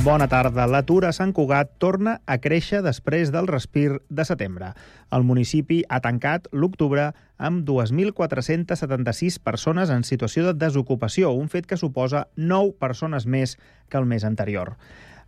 [0.00, 0.64] Bona tarda.
[0.64, 4.70] L'atur a Sant Cugat torna a créixer després del respir de setembre.
[5.12, 11.76] El municipi ha tancat l'octubre amb 2.476 persones en situació de desocupació, un fet que
[11.76, 13.58] suposa 9 persones més
[13.92, 14.72] que el mes anterior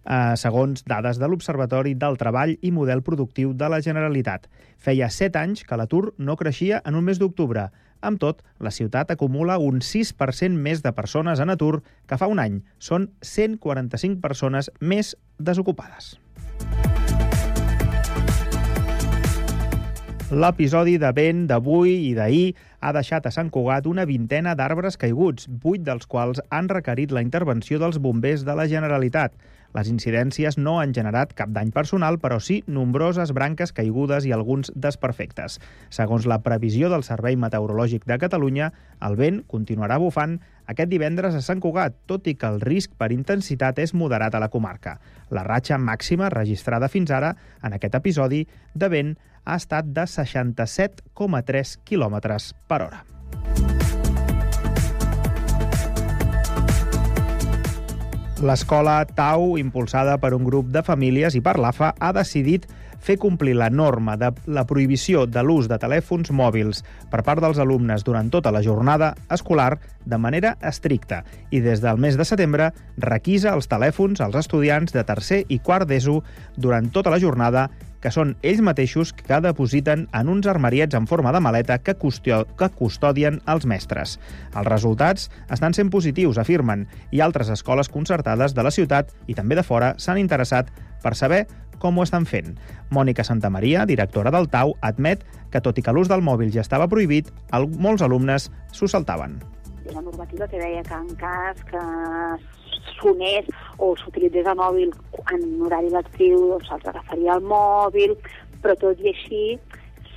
[0.06, 4.48] eh, segons dades de l'Observatori del Treball i Model Productiu de la Generalitat.
[4.78, 7.68] Feia 7 anys que l'atur no creixia en un mes d'octubre.
[8.02, 12.42] Amb tot, la ciutat acumula un 6% més de persones en atur que fa un
[12.42, 12.58] any.
[12.82, 16.16] Són 145 persones més desocupades.
[20.32, 25.46] L'episodi de vent d'avui i d'ahir ha deixat a Sant Cugat una vintena d'arbres caiguts,
[25.62, 29.36] vuit dels quals han requerit la intervenció dels bombers de la Generalitat.
[29.72, 34.72] Les incidències no han generat cap dany personal, però sí nombroses branques caigudes i alguns
[34.74, 35.58] desperfectes.
[35.90, 41.42] Segons la previsió del Servei Meteorològic de Catalunya, el vent continuarà bufant aquest divendres a
[41.44, 44.98] Sant Cugat, tot i que el risc per intensitat és moderat a la comarca.
[45.30, 51.78] La ratxa màxima registrada fins ara en aquest episodi de vent ha estat de 67,3
[51.88, 52.20] km
[52.68, 53.02] per hora.
[58.42, 62.64] L'escola Tau, impulsada per un grup de famílies i per l'AFA, ha decidit
[62.98, 67.60] fer complir la norma de la prohibició de l'ús de telèfons mòbils per part dels
[67.62, 69.76] alumnes durant tota la jornada escolar
[70.06, 75.06] de manera estricta i des del mes de setembre requisa els telèfons als estudiants de
[75.06, 76.18] tercer i quart d'ESO
[76.58, 77.68] durant tota la jornada
[78.02, 82.42] que són ells mateixos que depositen en uns armariets en forma de maleta que, custio
[82.58, 84.18] que custodien els mestres.
[84.52, 89.56] Els resultats estan sent positius, afirmen, i altres escoles concertades de la ciutat i també
[89.56, 91.46] de fora s'han interessat per saber
[91.82, 92.54] com ho estan fent.
[92.94, 96.86] Mònica Santamaria, directora del TAU, admet que tot i que l'ús del mòbil ja estava
[96.90, 99.40] prohibit, molts alumnes s'ho saltaven.
[99.90, 101.82] La normativa que deia que en cas que
[103.00, 104.92] sonés o s'utilitzés el mòbil
[105.34, 108.16] en horari lectiu, doncs se'ls agafaria el mòbil,
[108.62, 109.42] però tot i així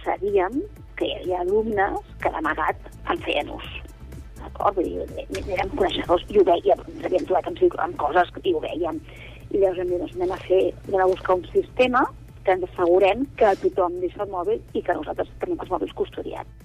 [0.03, 0.61] sabíem
[0.97, 3.71] que hi havia alumnes que d'amagat en feien ús.
[4.41, 4.77] D'acord?
[4.77, 8.61] Vull dir, érem coneixedors i ho veiem, ens havíem trobat amb, amb coses i ho
[8.67, 9.01] veiem.
[9.51, 12.05] I llavors hem dit, doncs anem a fer, anem a buscar un sistema
[12.45, 16.64] que ens assegurem que tothom deixa el mòbil i que nosaltres tenim els mòbils custodiats.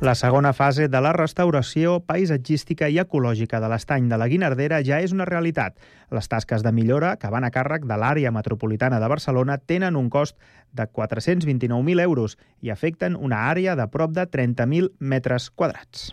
[0.00, 4.98] La segona fase de la restauració paisatgística i ecològica de l'estany de la Guinardera ja
[5.00, 5.78] és una realitat.
[6.12, 10.10] Les tasques de millora, que van a càrrec de l'àrea metropolitana de Barcelona, tenen un
[10.12, 10.36] cost
[10.76, 16.10] de 429.000 euros i afecten una àrea de prop de 30.000 metres quadrats.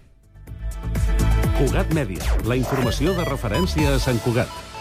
[1.59, 4.72] Cugat Mèdia, la informació de referència a Sant Cugat.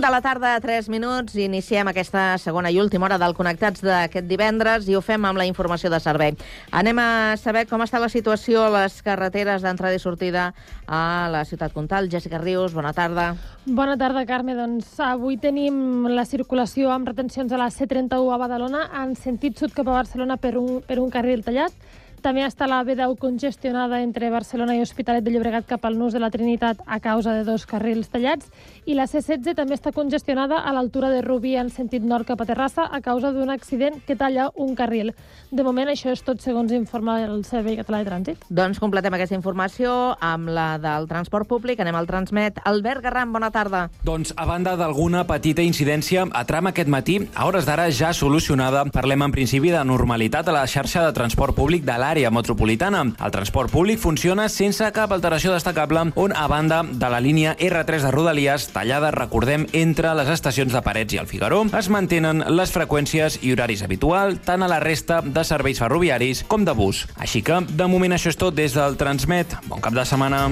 [0.00, 4.86] De la tarda, 3 minuts, iniciem aquesta segona i última hora del Connectats d'aquest divendres
[4.86, 6.36] i ho fem amb la informació de servei.
[6.70, 10.52] Anem a saber com està la situació a les carreteres d'entrada i sortida
[10.86, 12.10] a la ciutat comtal.
[12.12, 13.32] Jessica Rius, bona tarda.
[13.66, 14.54] Bona tarda, Carme.
[14.54, 19.74] Doncs avui tenim la circulació amb retencions a la C31 a Badalona en sentit sud
[19.74, 21.74] cap a Barcelona per un, per un carril tallat
[22.22, 26.22] també està la B10 congestionada entre Barcelona i Hospitalet de Llobregat cap al Nus de
[26.22, 28.50] la Trinitat a causa de dos carrils tallats
[28.88, 32.46] i la C16 també està congestionada a l'altura de Rubí en sentit nord cap a
[32.48, 35.12] Terrassa a causa d'un accident que talla un carril.
[35.52, 38.46] De moment això és tot segons informa el Servei Català de Trànsit.
[38.48, 39.92] Doncs completem aquesta informació
[40.24, 41.82] amb la del transport públic.
[41.84, 42.62] Anem al Transmet.
[42.64, 43.82] Albert Garram, bona tarda.
[44.08, 48.86] Doncs a banda d'alguna petita incidència a tram aquest matí, a hores d'ara ja solucionada,
[48.88, 53.04] parlem en principi de normalitat a la xarxa de transport públic de l'àrea metropolitana.
[53.04, 58.08] El transport públic funciona sense cap alteració destacable, on a banda de la línia R3
[58.08, 62.70] de Rodalies, tallada, recordem, entre les estacions de Parets i el Figaró, es mantenen les
[62.74, 67.06] freqüències i horaris habitual tant a la resta de serveis ferroviaris com de bus.
[67.18, 69.58] Així que, de moment, això és tot des del Transmet.
[69.66, 70.46] Bon cap de setmana.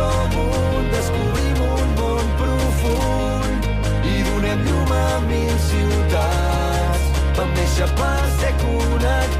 [0.00, 3.68] Som un, descobrim un món profund
[4.12, 7.04] i donem llum a mil ciutats.
[7.36, 9.39] Vam néixer per ser connectats.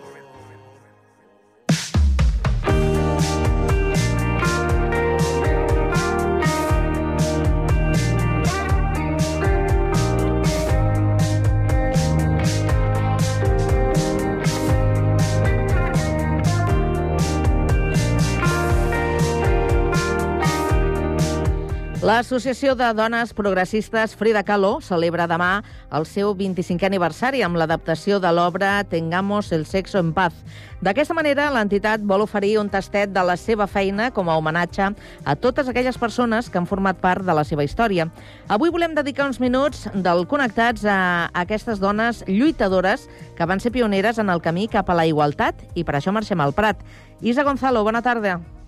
[22.11, 25.61] L'Associació de Dones Progressistes Frida Kahlo celebra demà
[25.95, 30.35] el seu 25è aniversari amb l'adaptació de l'obra Tengamos el sexo en paz.
[30.83, 34.91] D'aquesta manera, l'entitat vol oferir un tastet de la seva feina com a homenatge
[35.23, 38.09] a totes aquelles persones que han format part de la seva història.
[38.51, 44.19] Avui volem dedicar uns minuts del Connectats a aquestes dones lluitadores que van ser pioneres
[44.19, 46.83] en el camí cap a la igualtat i per això marxem al Prat.
[47.21, 48.41] Isa Gonzalo, bona tarda.
[48.41, 48.60] Bona tarda,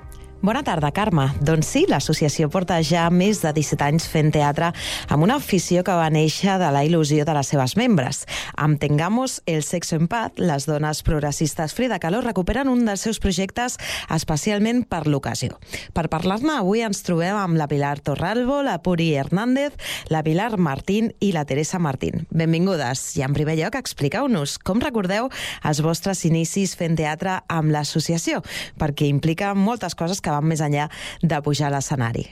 [0.91, 1.29] Carme.
[1.39, 4.73] Doncs sí, l'associació porta ja més de 17 anys fent teatre
[5.07, 8.25] amb una afició que va néixer de la il·lusió de les seves membres.
[8.59, 13.21] Amb Tengamos el sexo en paz, les dones progressistes Frida Kahlo recuperen un dels seus
[13.23, 13.77] projectes
[14.11, 15.55] especialment per l'ocasió.
[15.95, 19.79] Per parlar-ne, avui ens trobem amb la Pilar Torralbo, la Puri Hernández,
[20.11, 22.27] la Pilar Martín i la Teresa Martín.
[22.31, 23.13] Benvingudes.
[23.15, 25.31] I en primer lloc, expliqueu-nos com recordeu
[25.63, 28.43] els vostres inicis fent teatre amb l'associació,
[28.75, 30.89] perquè implica moltes coses que van més enllà
[31.21, 32.27] de pujar a l'escenari.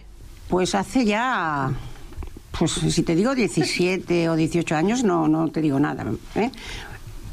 [0.50, 1.72] Pues hace ya,
[2.58, 6.06] pues si te digo 17 o 18 años, no, no te digo nada.
[6.36, 6.52] ¿eh?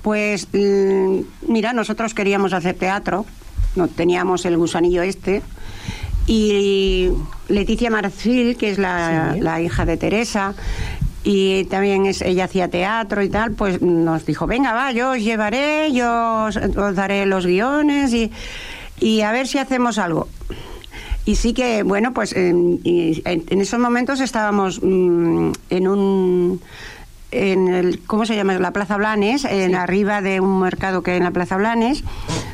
[0.03, 3.27] Pues mm, mira, nosotros queríamos hacer teatro,
[3.75, 5.43] no teníamos el gusanillo este,
[6.27, 7.11] y
[7.49, 9.41] Leticia Marfil, que es la, Sí.
[9.41, 10.55] la hija de Teresa,
[11.25, 15.19] y también es, ella hacía teatro y tal, pues nos dijo, venga, va, yo os
[15.19, 18.31] llevaré, yo os, os daré los guiones y,
[19.01, 20.29] y a ver si hacemos algo.
[21.25, 26.61] Y sí que, bueno, pues en, en- esos momentos estábamos mm, en un...
[27.31, 28.59] En el, ¿Cómo se llama?
[28.59, 32.03] La Plaza Blanes, en arriba de un mercado que hay en la Plaza Blanes.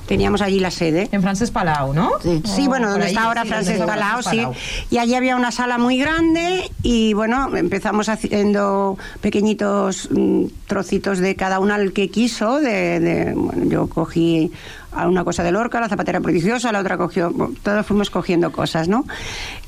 [0.08, 1.08] Teníamos allí la sede.
[1.12, 2.10] En Francesc Palau, ¿no?
[2.44, 4.42] Sí, O bueno, donde ahí, está ahora sí, está Palau, sí.
[4.90, 11.36] Y allí había una sala muy grande y bueno, empezamos haciendo pequeñitos mm, trocitos de
[11.36, 12.58] cada una al que quiso.
[12.60, 14.50] De, de- bueno, yo cogí
[14.94, 17.32] a una cosa de Lorca, la zapatera prodigiosa, la otra cogió,
[17.62, 19.04] todos fuimos cogiendo cosas, ¿no?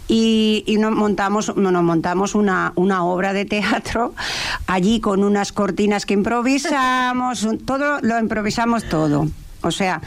[0.08, 4.14] Y, y nos montamos, no, nos montamos una, una obra de teatro
[4.66, 9.28] allí con unas cortinas que improvisamos, todo lo improvisamos todo.
[9.62, 10.00] O sea,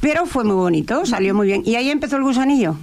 [0.00, 1.62] pero fue muy bonito, salió muy bien.
[1.64, 2.76] Y ahí empezó el gusanillo.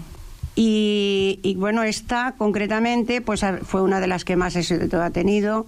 [0.55, 5.67] Y, bueno, esta concretamente pues fue una de las que más éxito ha tenido.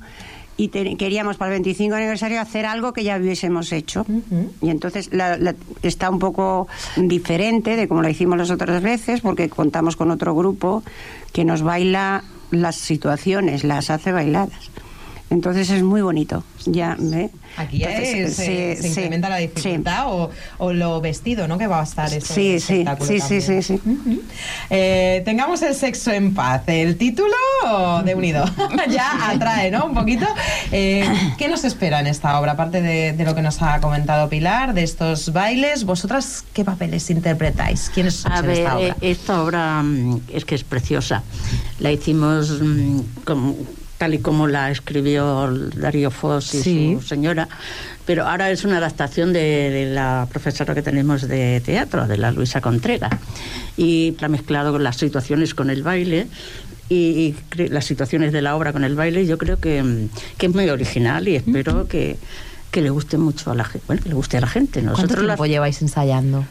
[0.62, 4.06] Y te- queríamos para el 25 aniversario hacer algo que ya hubiésemos hecho.
[4.62, 6.68] Y entonces la- la- está un poco
[6.98, 10.84] diferente de como lo hicimos las otras veces, porque contamos con otro grupo
[11.34, 14.69] que nos baila las situaciones, las hace bailadas.
[15.31, 16.44] Entonces es muy bonito.
[16.66, 16.98] Ya.
[17.57, 19.48] Aquí Entonces, es, sí, se, se sí, incrementa la sí.
[19.48, 21.57] dificultad o, o lo vestido, ¿no?
[21.57, 23.80] Que va a estar ese Sí, sí, espectáculo sí, sí, sí, sí.
[24.69, 26.63] Eh, tengamos el sexo en paz.
[26.68, 27.33] El título
[28.04, 28.44] de unido
[28.89, 29.85] ya atrae, ¿no?
[29.85, 30.26] Un poquito.
[30.71, 31.06] Eh,
[31.38, 32.52] ¿Qué nos espera en esta obra?
[32.52, 37.09] Aparte de, de lo que nos ha comentado Pilar, de estos bailes, ¿vosotras qué papeles
[37.09, 37.90] interpretáis?
[37.94, 38.88] ¿Quiénes sois A en ver, esta obra?
[38.88, 41.23] eh, esta obra mm, es que es preciosa.
[41.80, 43.56] La hicimos mm, como-
[44.02, 46.98] tal y como la escribió Darío Foss y Sí.
[47.00, 47.48] su señora,
[48.04, 52.31] pero ahora es una adaptación de, de la profesora que tenemos de teatro, de la
[52.31, 53.12] Luisa Contreras,
[53.78, 56.26] y la ha mezclado con las situaciones con el baile.
[56.90, 60.08] Y, y las situaciones de la obra con el baile, yo creo que,
[60.40, 62.18] que es muy original y espero que,
[62.72, 63.86] que le guste mucho a la gente.
[63.86, 64.81] Bueno, que le guste a la gente.
[64.81, 66.44] ¿Cuánto la- tiempo lleváis ensayando?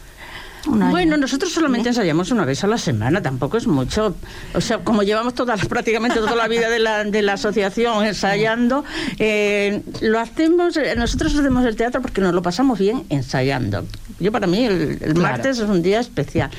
[0.67, 4.15] Bueno, nosotros solamente ensayamos una vez a la semana, tampoco es mucho.
[4.55, 8.85] O sea, como llevamos toda, prácticamente toda la vida de la, de la asociación ensayando,
[9.19, 13.85] eh, lo hacemos, eh, nosotros hacemos el teatro porque nos lo pasamos bien ensayando.
[14.19, 15.21] Yo para mí el, el Claro.
[15.21, 16.51] martes es un día especial.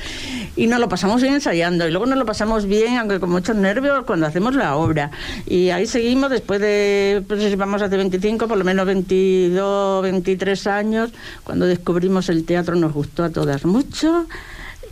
[0.56, 1.88] Y nos lo pasamos bien ensayando.
[1.88, 5.12] Y luego nos lo pasamos bien, aunque con muchos nervios, cuando hacemos la obra.
[5.46, 11.12] Y ahí seguimos después de, pues vamos hace 25, por lo menos 22, 23 años.
[11.44, 13.91] Cuando descubrimos el teatro nos gustó a todas mucho.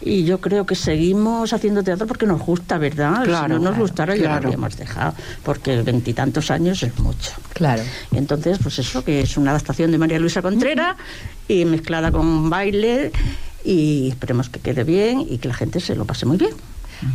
[0.01, 3.23] Y yo creo que seguimos haciendo teatro porque nos gusta, ¿verdad?
[3.25, 4.43] Claro, si no nos claro, gustara ya lo claro.
[4.47, 5.13] habríamos dejado,
[5.43, 7.31] porque veintitantos años es mucho.
[7.53, 7.83] Claro.
[8.13, 10.95] Entonces, pues eso, que es una adaptación de María Luisa Contreras
[11.49, 13.11] y mezclada con baile
[13.65, 16.51] y esperemos que quede bien y que la gente se lo pase muy bien.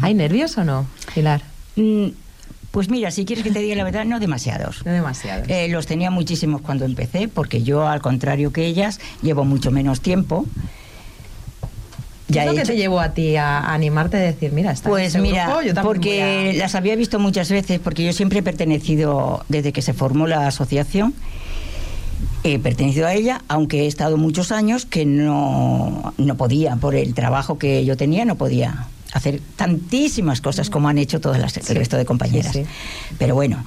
[0.03, 1.43] ¿Hay nervios o no, Pilar?
[1.76, 2.09] Mm,
[2.71, 4.85] Pues mira, si quieres que te diga la verdad, no demasiados.
[4.85, 5.45] No demasiado.
[5.49, 10.03] Eh, los tenía muchísimos cuando empecé, porque yo, al contrario que ellas, llevo mucho menos
[10.03, 10.45] tiempo.
[12.33, 14.88] ¿Qué es lo que hecho- te llevó a ti a, animarte a decir, mira, está
[14.88, 18.43] Pues mira, grupo, yo porque a- las había visto muchas veces, porque yo siempre he
[18.43, 21.14] pertenecido, desde que se formó la asociación,
[22.43, 27.14] he pertenecido a ella, aunque he estado muchos años que no, no podía, por el
[27.14, 31.76] trabajo que yo tenía, no podía hacer tantísimas cosas como han hecho todas las, el
[31.76, 32.52] resto de compañeras.
[32.52, 32.64] sí.
[33.19, 33.64] Pero bueno,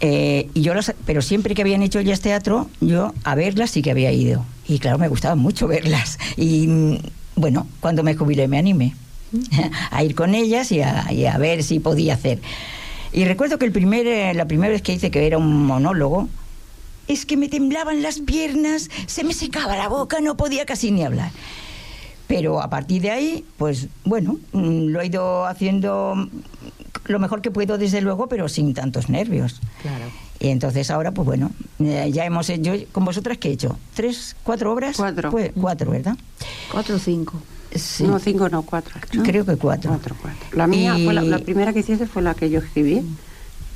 [0.00, 3.80] eh, y yo las- pero siempre que habían hecho ellas teatro, yo a verlas sí
[3.82, 4.44] que había ido.
[4.68, 6.18] Y claro, me gustaba mucho verlas.
[6.36, 6.98] Y
[7.36, 8.94] bueno, cuando me jubilé me animé
[9.90, 12.40] a ir con ellas y a, y a ver si podía hacer.
[13.12, 16.28] Y recuerdo que el primer, eh, la primera vez que hice, que era un monólogo,
[17.08, 21.04] es que me temblaban las piernas, se me secaba la boca, no podía casi ni
[21.04, 21.30] hablar.
[22.26, 26.28] Pero a partir de ahí, pues bueno, mm, lo he ido haciendo
[27.04, 29.60] lo mejor que puedo, desde luego, pero sin tantos nervios.
[29.82, 30.06] Claro.
[30.42, 33.78] Y entonces ahora, pues bueno, eh, ya hemos hecho, con vosotras, ¿qué he hecho?
[33.94, 34.96] ¿Tres, cuatro obras?
[34.96, 35.30] Cuatro.
[35.30, 36.16] Pues, cuatro, ¿verdad?
[36.72, 37.40] ¿Cuatro o cinco?
[37.72, 38.02] Sí.
[38.02, 38.92] No, cinco, no, cuatro.
[39.12, 39.22] ¿no?
[39.22, 39.90] Creo que cuatro.
[39.92, 40.40] Cuatro, cuatro.
[40.54, 43.02] La mía, Y- fue la, la primera que hiciste fue la que yo escribí.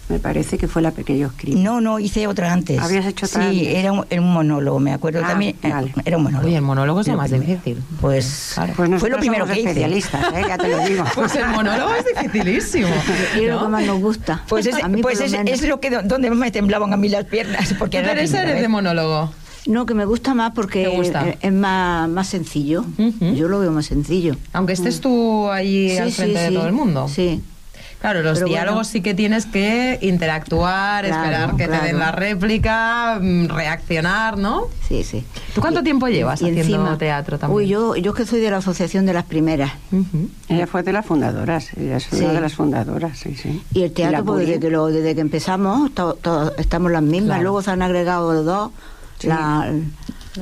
[0.09, 1.59] Me parece que fue la que yo escribí.
[1.61, 2.79] No, no, hice otra antes.
[2.81, 3.75] ¿Habías hecho otra Sí, antes?
[3.75, 5.57] era un, era un monólogo, me acuerdo Ah, también.
[5.63, 5.93] eh, vale.
[6.05, 6.47] Era un monólogo.
[6.47, 7.51] Oye, el monólogo es lo Lo más primero.
[7.53, 7.83] difícil.
[8.01, 9.71] Pues, Pues fue lo primero somos que hice.
[9.71, 10.45] especialistas, ¿eh?
[10.47, 11.05] ya te lo digo.
[11.17, 12.89] Pues el monólogo es dificilísimo.
[13.37, 13.63] Y es lo ¿no?
[13.65, 14.45] que más nos gusta.
[14.49, 15.55] Pues, es, A mí, pues es, lo menos.
[15.61, 17.75] es lo que donde me temblaban a mí las piernas.
[17.79, 18.69] Porque ¿Tú, eres de vez.
[18.69, 19.33] monólogo?
[19.67, 21.29] No, que me gusta más porque ¿Te gusta?
[21.29, 22.85] es- es más, más sencillo.
[23.35, 24.37] Yo lo veo más sencillo.
[24.53, 26.55] Aunque estés tú allí Sí, al sí, frente de sí.
[26.55, 27.09] todo el mundo.
[27.09, 27.43] Sí.
[28.01, 28.85] Claro, los Pero diálogos bueno.
[28.93, 34.65] sí que tienes que interactuar, Claro, esperar que te den la réplica, mm, reaccionar, ¿no?
[34.87, 35.25] Sí, sí.
[35.55, 37.57] ¿Tú cuánto tiempo llevas y haciendo encima- teatro también?
[37.57, 39.73] Uy, yo, yo que soy de la asociación de las primeras.
[40.49, 42.17] Ella fue de las fundadoras, ella es Sí.
[42.23, 43.63] una de las fundadoras, sí, sí.
[43.73, 47.29] Y el teatro, pues, desde, que lo, desde que empezamos, to- to- estamos las mismas.
[47.29, 47.43] Claro.
[47.43, 48.71] Luego se han agregado dos.
[49.19, 49.29] Sí.
[49.29, 49.73] La,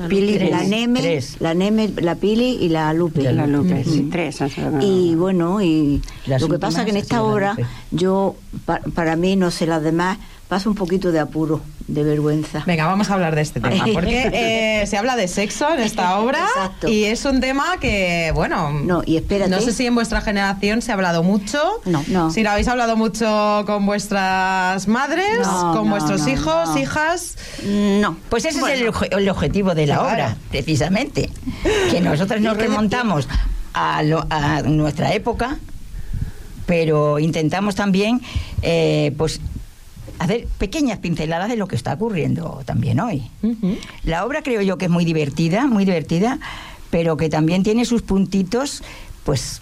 [0.09, 0.63] Pili, la.
[0.63, 1.37] Neme, Tres.
[1.39, 3.23] la Neme, la Pili y la Lupe.
[3.31, 4.39] La Lupe, sí, tres.
[4.81, 7.57] Y bueno, y Las lo que pasa que en esta la obra,
[7.91, 8.35] yo,
[8.65, 12.63] pa- para mí, no sé, las demás, pasa un poquito de apuro, de vergüenza.
[12.67, 16.19] Venga, vamos a hablar de este tema, porque eh, se habla de sexo en esta
[16.19, 16.87] obra Exacto.
[16.87, 19.49] y es un tema que, bueno, No, y espérate.
[19.49, 22.29] no sé si en vuestra generación se ha hablado mucho, No, no.
[22.29, 27.37] si lo habéis hablado mucho con vuestras madres, No, con no, vuestros hijos, hijas.
[27.65, 28.15] No.
[28.29, 30.09] Pues ese es el, objetivo de la Claro.
[30.13, 31.29] obra, precisamente.
[31.89, 33.27] Que nosotros nos remontamos
[33.73, 35.57] a, lo- a nuestra época,
[36.65, 38.21] pero intentamos también,
[38.61, 39.39] eh, pues,
[40.19, 43.23] hacer pequeñas pinceladas de lo que está ocurriendo también hoy.
[44.03, 46.39] La obra creo yo que es muy divertida, muy divertida,
[46.89, 48.83] pero que también tiene sus puntitos,
[49.23, 49.61] pues,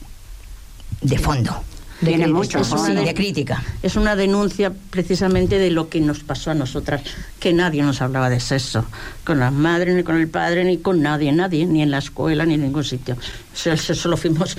[1.02, 1.64] de fondo.
[2.02, 3.02] De Tiene mucho, sí, ¿no?
[3.02, 3.64] de crítica.
[3.82, 7.02] Es una denuncia precisamente de lo que nos pasó a nosotras,
[7.40, 8.86] que nadie nos hablaba de sexo,
[9.24, 12.46] con las madres, ni con el padre, ni con nadie, nadie, ni en la escuela,
[12.46, 13.16] ni en ningún sitio.
[13.16, 14.58] O sea, el sexo lo fuimos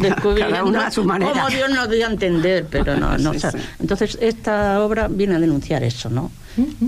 [0.00, 1.32] descubriendo Cada uno a su manera.
[1.32, 3.30] como Dios nos dio a entender, pero no, no.
[3.32, 3.58] Sí, o sea, sí.
[3.78, 6.32] Entonces, esta obra viene a denunciar eso, ¿no?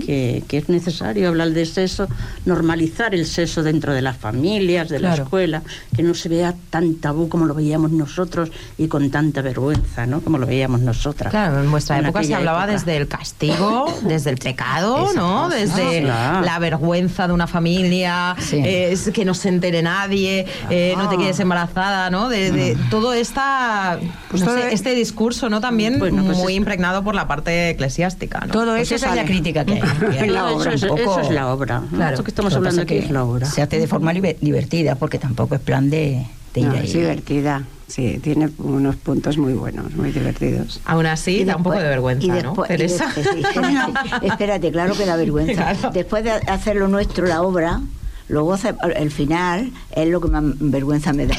[0.05, 2.07] Que, que es necesario hablar de sexo,
[2.45, 5.23] normalizar el sexo dentro de las familias, de la Claro.
[5.23, 5.61] escuela,
[5.95, 10.21] que no se vea tan tabú como lo veíamos nosotros y con tanta vergüenza, ¿no?
[10.21, 11.31] Como lo veíamos nosotras.
[11.31, 12.73] Claro, en vuestra En época se hablaba época.
[12.73, 15.51] desde el castigo, desde el pecado, ¿no?
[15.51, 15.81] Exacto.
[15.87, 16.45] Desde Claro.
[16.45, 18.57] la vergüenza de una familia, Sí.
[18.57, 22.29] eh, es que no se entere nadie, eh, no te quedes embarazada, ¿no?
[22.29, 25.61] De, de todo esta, Pues no todo sé, este discurso, ¿no?
[25.61, 28.53] También Bueno, pues muy es- impregnado por la parte eclesiástica, ¿no?
[28.53, 29.27] Todo Pues eso esa es la sale.
[29.53, 29.81] Que hay.
[30.19, 30.73] que la Eso obra.
[30.73, 31.79] es, un poco- eso es la obra.
[31.81, 31.87] ¿no?
[31.97, 32.11] Claro.
[32.13, 33.45] Esto que estamos hablando aquí que es la obra.
[33.45, 36.85] Se hace de forma divertida, porque tampoco es plan de, de ir No, ahí.
[36.85, 40.81] es divertida, sí, tiene unos puntos muy buenos, muy divertidos.
[40.85, 43.05] Aún así, Y da un poco después- de vergüenza, y ¿no, después- y Teresa?
[43.15, 45.53] de- sí, espérate, espérate, claro que da vergüenza.
[45.73, 45.91] Claro.
[45.93, 47.81] Después de hacer lo nuestro, la obra,
[48.29, 48.55] luego
[48.95, 51.35] el final es lo que más vergüenza me da.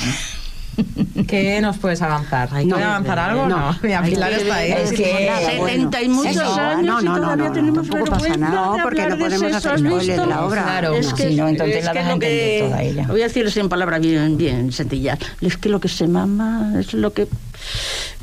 [1.28, 2.48] ¿Qué nos puedes avanzar?
[2.52, 3.46] ¿Hay que avanzar algo?
[3.48, 3.78] No, no.
[4.04, 4.72] Pilar está ahí.
[4.72, 5.66] es que- nada, bueno.
[5.66, 8.54] 70 y muchos Eso, años no, y no, no, todavía no, tenemos tampoco pasa nada.
[8.54, 10.62] No, porque no de podemos sexo, hacer ¿has spoiler de la obra.
[10.64, 10.94] Claro.
[10.94, 13.06] Es No, que, si no, entonces es la lo que- toda ella.
[13.08, 15.18] Voy a decirles en palabras bien, bien sencillas.
[15.40, 17.26] Es que lo que se mama es lo que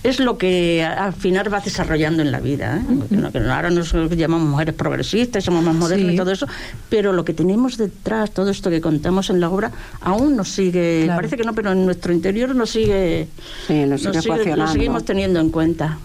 [0.04, 2.82] es lo que al final va desarrollando en la vida.
[3.12, 3.32] ¿eh?
[3.50, 6.14] Ahora nos llamamos mujeres progresistas, somos más modernas Sí.
[6.14, 6.48] y todo eso,
[6.90, 9.72] pero lo que tenemos detrás, todo esto que contamos en la obra,
[10.02, 11.18] aún nos sigue, Claro.
[11.20, 13.28] parece que no, pero en nuestro interior nos sigue,
[13.68, 15.98] Sí, lo nos sigue sigue- lo seguimos teniendo en cuenta.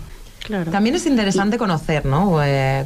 [0.44, 0.70] Claro.
[0.70, 2.42] También es interesante conocer, ¿no?
[2.44, 2.84] Eh,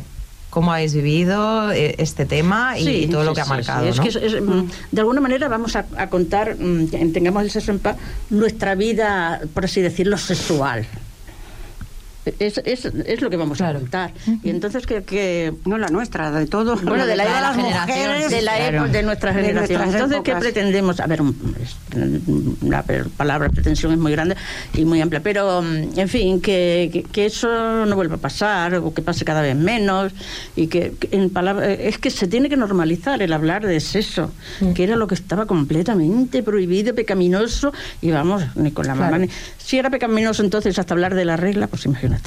[0.51, 3.89] cómo habéis vivido eh, este tema y, Sí, todo lo sí, que ha marcado, sí.
[3.89, 4.03] Es ¿no?
[4.03, 7.51] que es- es, mm, de alguna manera vamos a, a contar, mm, en tengamos el
[7.51, 7.97] sexo en paz,
[8.31, 10.87] nuestra vida, por así decirlo, sexual.
[12.39, 14.13] Es, es, es lo que vamos a contar.
[14.43, 15.53] Y entonces que, que...
[15.65, 16.77] No la nuestra, de todo.
[16.77, 18.77] Bueno, de la, de de las mujeres, de la claro.
[18.79, 19.83] época de nuestra generación.
[19.83, 20.41] Entonces, ¿qué épocas.
[20.43, 21.01] pretendemos?
[21.01, 21.21] A ver,
[22.63, 22.85] la
[23.17, 24.37] palabra pretensión es muy grande
[24.75, 28.75] y muy amplia, pero mm, en fin, que, que, que eso no vuelva a pasar
[28.77, 30.13] o que pase cada vez menos
[30.57, 34.33] y que, en palabra, es que se tiene que normalizar el hablar de sexo,
[34.75, 37.73] que era lo que estaba completamente prohibido, pecaminoso
[38.03, 39.13] y vamos, ni con la Claro.
[39.13, 39.31] mamá ni...
[39.59, 42.20] Si era pecaminoso entonces hasta hablar de la regla, pues imagínate.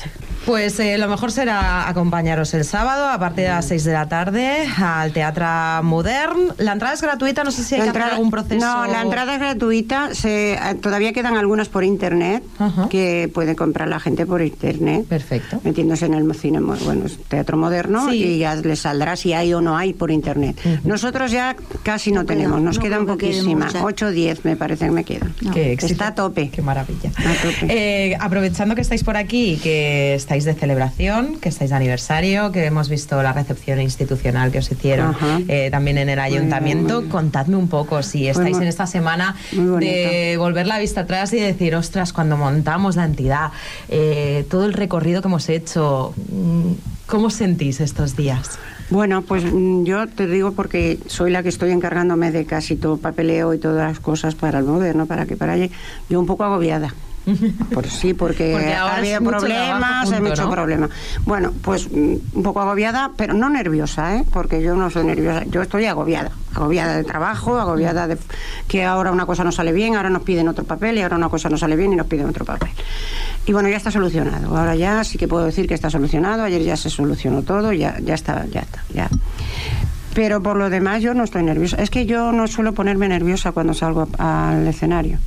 [0.45, 4.09] Pues eh, lo mejor será acompañaros el sábado a partir de las 6 de la
[4.09, 5.45] tarde al Teatro
[5.83, 6.37] Modern.
[6.57, 8.65] La entrada es gratuita, no sé si hay La que hacer entrada- algún proceso.
[8.65, 10.13] No, la entrada es gratuita.
[10.13, 12.43] Se, eh, todavía quedan algunas por internet
[12.89, 15.05] que puede comprar la gente por internet.
[15.07, 15.61] Perfecto.
[15.63, 18.17] Metiéndose en el cine, bueno, es teatro moderno Sí.
[18.21, 20.59] y ya les saldrá si hay o no hay por internet.
[20.83, 23.73] Nosotros ya casi no, tenemos, nos no quedan poquísimas.
[23.75, 23.85] mucha.
[23.85, 25.33] 8 o 10 me parece que me quedan.
[25.55, 26.49] Está a tope.
[26.49, 27.11] Qué maravilla.
[27.15, 27.67] A tope.
[27.69, 29.72] Eh, aprovechando que estáis por aquí, que
[30.15, 34.71] estáis de celebración, que estáis de aniversario, que hemos visto la recepción institucional que os
[34.71, 35.15] hicieron
[35.47, 40.67] eh, también en el ayuntamiento, contadme un poco si estáis en esta semana de volver
[40.67, 43.51] la vista atrás y decir, ostras, cuando montamos la entidad,
[43.89, 46.71] eh, todo el recorrido que hemos hecho, mm,
[47.05, 48.57] ¿cómo os sentís estos días?
[48.89, 52.97] Bueno, pues mm, yo te digo porque soy la que estoy encargándome de casi todo
[52.97, 55.71] papeleo y todas las cosas para el moderno, para que para allí.
[56.09, 56.93] Yo un poco agobiada.
[57.73, 60.51] Por sí, porque, Porque es mucho problemas, hay mucho ¿no?
[60.51, 60.89] problema.
[61.25, 64.25] Bueno, pues mm, un poco agobiada, pero no nerviosa, ¿eh?
[64.31, 68.17] Porque yo no soy nerviosa, yo estoy agobiada, agobiada de trabajo, agobiada de
[68.67, 71.29] que ahora una cosa no sale bien, ahora nos piden otro papel y ahora una
[71.29, 72.69] cosa no sale bien y nos piden otro papel.
[73.45, 74.57] Y bueno, ya está solucionado.
[74.57, 76.43] Ahora ya sí que puedo decir que está solucionado.
[76.43, 79.09] Ayer ya se solucionó todo, ya, ya está, ya está, ya.
[80.13, 81.77] Pero por lo demás yo no estoy nerviosa.
[81.77, 85.19] Es que yo no suelo ponerme nerviosa cuando salgo al escenario.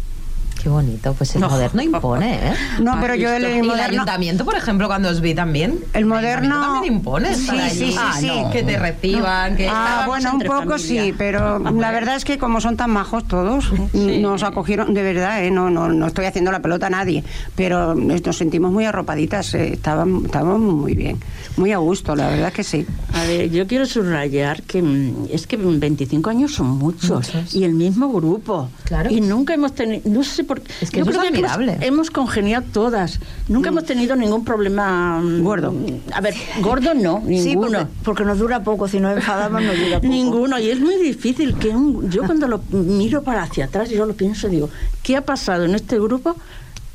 [0.67, 2.55] Qué bonito, pues el moderno impone, ¿eh?
[2.83, 3.85] No, pero yo el, el ¿Y el moderno...
[4.03, 5.79] ayuntamiento, por ejemplo, cuando os vi también?
[5.93, 7.71] El moderno- también impone Sí, allí.
[7.71, 8.27] sí, sí, Ah, sí.
[8.27, 9.69] no, Que te reciban, que...
[9.71, 10.79] Ah, bueno, un poco familia.
[11.05, 15.45] sí, pero la verdad es que como son tan majos todos, nos acogieron, de verdad,
[15.45, 15.53] ¿eh?
[15.53, 17.23] no, no, no estoy haciendo la pelota a nadie,
[17.55, 21.17] pero nos sentimos muy arropaditas, eh, estábamos, estábamos muy bien,
[21.57, 22.87] muy a gusto, la verdad que sí.
[23.15, 27.73] A ver, yo quiero subrayar que mm, es que 25 años son muchos, y el
[27.75, 28.69] mismo grupo.
[28.85, 29.11] Claro.
[29.11, 30.73] Y nunca hemos tenido, no sé por qué.
[30.81, 31.87] Es que yo eso creo es que hemos, admirable.
[31.87, 33.21] hemos congeniado todas.
[33.49, 35.75] Nunca hemos tenido ningún problema mm, Gordo.
[36.13, 37.79] A ver, gordo no, Sí, ninguno.
[37.79, 40.09] porque, porque nos dura poco, si nos enfadamos nos dura poco.
[40.13, 44.05] Ninguno, y es muy difícil que un- yo cuando lo miro para hacia atrás, yo
[44.07, 44.69] lo pienso, digo,
[45.03, 46.37] ¿qué ha pasado en este grupo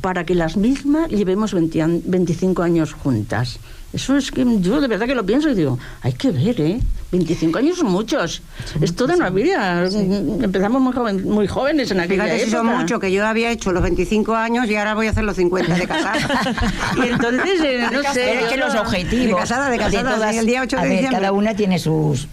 [0.01, 3.59] para que las mismas llevemos 20 an- 25 años juntas?
[3.93, 6.79] Eso es que yo de verdad que lo pienso y digo, hay que ver, ¿eh?
[7.11, 8.41] 25 años son muchos.
[8.79, 9.85] es toda una vida.
[9.85, 12.57] Empezamos muy, joven- muy jóvenes en aquella Fíjate si época.
[12.69, 15.35] son mucho, que yo había hecho los 25 años y ahora voy a hacer los
[15.35, 16.13] 50 de casada.
[17.03, 18.09] Y entonces, eh, no sé.
[18.13, 20.81] Pero es que los objetivos De casada, de casada, todas- sí, el día 8 de
[20.81, 21.19] a ver, diciembre.
[21.19, 22.27] cada una tiene sus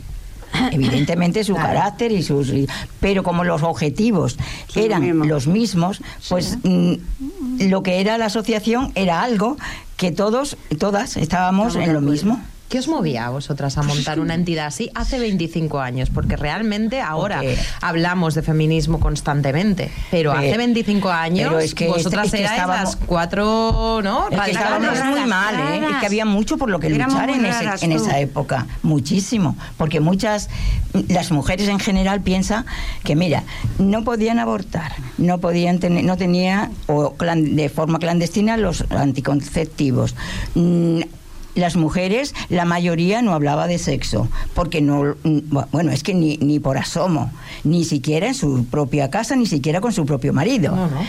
[0.73, 2.53] evidentemente su carácter y sus
[3.01, 4.37] pero como los objetivos
[4.75, 5.29] eran los mismos.
[5.29, 6.95] los mismos pues mm,
[7.69, 9.57] lo que era la asociación era algo
[9.97, 14.35] que todos todas estábamos en lo mismo ¿Qué os movía a vosotras a montar una
[14.35, 16.11] entidad así hace 25 años?
[16.11, 17.41] Porque realmente ahora
[17.81, 22.55] hablamos de feminismo constantemente, pero, hace 25 años pero es que vosotras este- es que
[22.57, 24.29] erais las cuatro, ¿no?
[24.29, 25.81] Es que estábamos muy mal, ¿eh?
[25.95, 29.57] Es que había mucho por lo que luchar en, ese- en esa época, muchísimo.
[29.79, 30.51] Porque muchas,
[31.09, 32.67] las mujeres en general piensan
[33.03, 33.45] que, mira,
[33.79, 40.15] no podían abortar, no podían tener, no tenía, o clan- de forma clandestina, los anticonceptivos.
[41.59, 45.17] Las mujeres, la mayoría no hablaba de sexo, porque no,
[45.73, 47.33] bueno, es que ni, ni por asomo,
[47.65, 50.77] ni siquiera en su propia casa, ni siquiera con su propio marido.
[50.77, 51.01] No, no.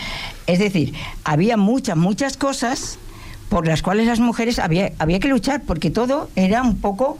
[0.48, 2.98] Es decir, había muchas, muchas cosas
[3.48, 7.16] por las cuales las mujeres había, había que luchar, porque todo era un poco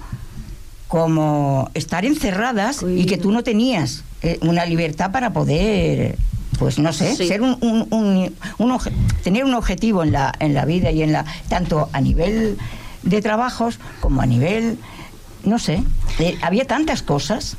[0.88, 6.16] como estar encerradas y que tú no tenías eh, una libertad para poder
[6.58, 7.28] pues no sé Sí.
[7.28, 8.78] ser un, un- un- un
[9.22, 12.58] tener un objetivo en la en la vida y en la tanto a nivel
[13.02, 14.78] de trabajos como a nivel
[15.44, 15.82] no sé
[16.18, 17.56] eh, había tantas cosas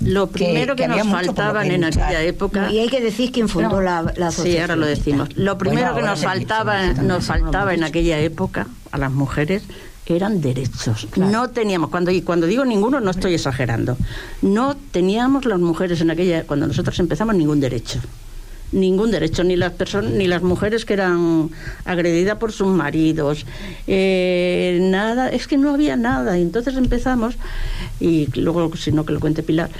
[0.00, 2.72] Lo primero que, nos faltaban que en aquella época.
[2.72, 4.32] Y hay que decir quién fundó la, la.
[4.32, 5.28] Sí, ahora lo decimos.
[5.36, 9.62] Lo primero Bueno, que nos faltaba, nos faltaba en aquella época a las mujeres
[10.06, 11.08] eran derechos.
[11.16, 13.96] No teníamos, cuando, y cuando digo ninguno, no estoy exagerando.
[14.42, 18.00] No teníamos las mujeres en aquella, cuando nosotros empezamos, ningún derecho.
[18.74, 21.50] Ningún derecho, ni las personas, ni las mujeres que eran
[21.84, 23.46] agredidas por sus maridos,
[23.86, 26.36] eh, nada, es que no había nada.
[26.36, 27.36] Y entonces empezamos,
[28.00, 29.70] y luego, si no que lo cuente Pilar,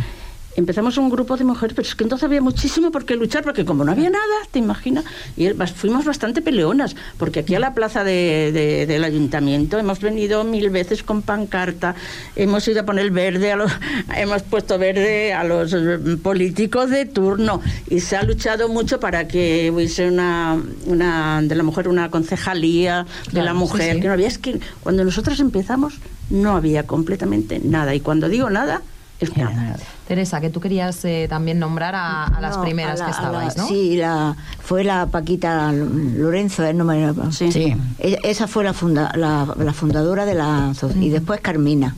[0.57, 3.65] empezamos un grupo de mujeres, pero es que entonces había muchísimo por qué luchar, porque
[3.65, 5.05] como no había nada, ¿te imaginas?
[5.37, 10.45] Y fuimos bastante peleonas, porque aquí a la plaza de- de- del ayuntamiento hemos venido
[10.45, 11.95] mil veces con pancarta,
[12.37, 13.71] hemos ido a poner verde, a los,
[14.17, 19.27] hemos puesto verde a los eh, políticos de turno, y se ha luchado mucho para
[19.29, 24.01] que hubiese una, una de la mujer una concejalía de Claro, la mujer, sí.
[24.01, 25.95] que no había, es que cuando nosotras empezamos
[26.31, 28.83] no había completamente nada, y cuando digo nada,
[29.21, 29.77] es nada.
[30.07, 33.17] Teresa, que tú querías eh, también nombrar a, a las No, primeras a la- que
[33.17, 33.67] a la- estabais, ¿no?
[33.69, 36.75] Sí, la, fue la Paquita Lorenzo, ¿eh?
[36.75, 37.51] no me, Sí.
[37.51, 37.75] Sí.
[37.99, 40.73] Ella- Esa fue la, funda, la, la fundadora de la...
[41.01, 41.95] Y después Carmina,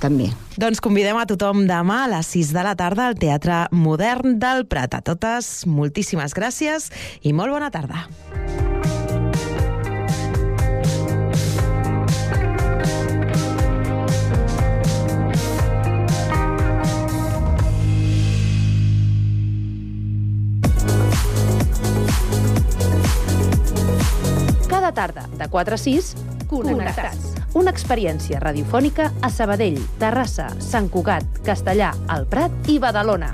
[0.00, 0.32] també.
[0.58, 4.66] Doncs convidem a tothom demà a les 6 de la tarda al Teatre Modern del
[4.66, 4.98] Prat.
[4.98, 6.90] A totes, moltíssimes gràcies
[7.22, 8.08] i molt bona tarda.
[24.92, 26.14] Cada tarda, de 4 a 6,
[26.48, 27.32] Connectats.
[27.56, 33.32] Una experiència radiofònica a Sabadell, Terrassa, Sant Cugat, Castellà, El Prat i Badalona.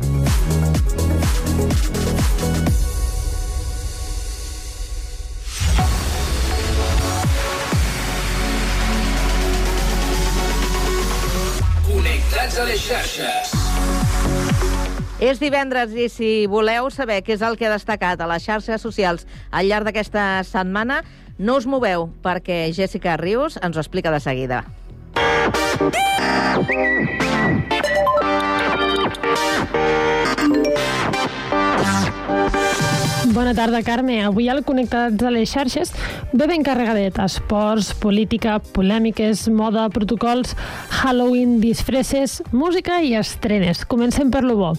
[11.89, 13.55] Connectats a les xarxes.
[15.19, 18.79] És divendres i si voleu saber què és el que ha destacat a les xarxes
[18.79, 21.03] socials al llarg d'aquesta setmana,
[21.39, 24.65] no us moveu, perquè Jessica Rius ens ho explica de seguida.
[33.39, 34.25] Bona tarda, Carme.
[34.27, 35.93] Avui al Connectats a les xarxes
[36.33, 37.21] ve ben carregadet.
[37.23, 40.57] Esports, política, polèmiques, moda, protocols,
[40.91, 43.85] Halloween, disfresses, música i estrenes.
[43.87, 44.73] Comencem per lo bo.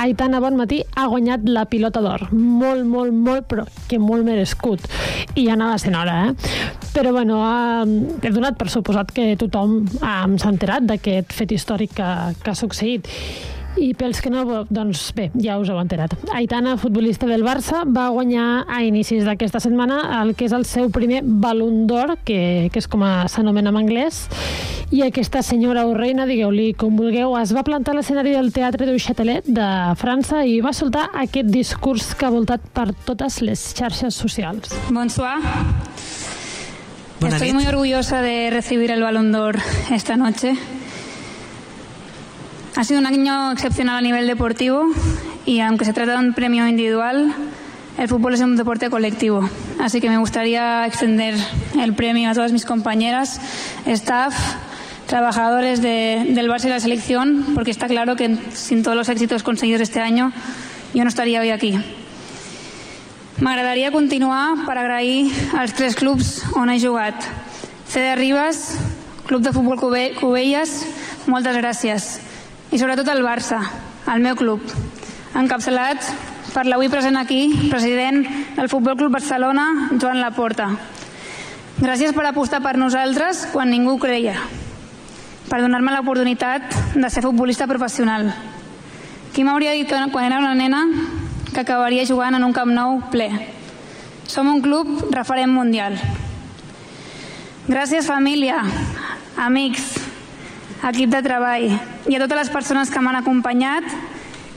[0.00, 2.30] Aitana Bonmatí ha guanyat la pilota d'or.
[2.32, 4.88] Molt, molt, molt, però que molt merescut.
[5.34, 6.56] I ja anava sent hora, eh?
[6.96, 7.42] Però, bueno,
[8.24, 13.12] he donat per suposat que tothom s'ha enterat d'aquest fet històric que, que ha succeït.
[13.78, 16.16] I pels que no, doncs bé, ja us heu enterat.
[16.34, 20.88] Aitana, futbolista del Barça, va guanyar a inicis d'aquesta setmana el que és el seu
[20.90, 24.24] primer Ballon d'Or, que, que és com a- s'anomena en anglès,
[24.90, 28.86] i aquesta senyora o reina, digueu-li com vulgueu, es va plantar a l'escenari del Teatre
[28.90, 29.68] du Châtelet de
[30.00, 34.74] França i va soltar aquest discurs que ha voltat per totes les xarxes socials.
[34.90, 35.36] Bonsoir.
[37.20, 37.54] Buena Estoy nit.
[37.60, 39.58] muy orgullosa de recibir el Balón d'Or
[39.90, 40.54] esta noche.
[42.78, 44.84] Ha sido un año excepcional a nivel deportivo
[45.44, 47.34] y aunque se trata de un premio individual,
[47.98, 49.48] el fútbol es un deporte colectivo.
[49.80, 51.34] Así que me gustaría extender
[51.80, 53.40] el premio a todas mis compañeras,
[53.84, 54.32] staff,
[55.08, 59.42] trabajadores de- del Barça y la selección, porque está claro que sin todos los éxitos
[59.42, 60.30] conseguidos este año,
[60.94, 61.74] yo no estaría hoy aquí.
[63.40, 67.14] M'agradaria continuar per agrair als tres clubs on he jugat.
[67.88, 68.76] CD Ribes,
[69.26, 70.86] Club de Futbol Cube- Cubelles,
[71.26, 72.20] moltes gràcies.
[72.68, 73.62] I sobretot al Barça,
[74.12, 74.60] el meu club,
[75.40, 76.04] encapçalat
[76.52, 78.26] per l'avui present aquí, president
[78.58, 80.66] del Futbol Club Barcelona, Joan Laporta.
[81.78, 84.34] Gràcies per apostar per nosaltres quan ningú creia,
[85.48, 88.28] per donar-me l'oportunitat de ser futbolista professional.
[89.32, 90.82] Qui m'hauria dit quan era una nena
[91.54, 93.30] que acabaria jugant en un Camp Nou ple?
[94.28, 95.96] Som un club referent mundial.
[97.68, 98.60] Gràcies família,
[99.40, 100.07] amics,
[100.86, 103.86] equip de treball i a totes les persones que m'han acompanyat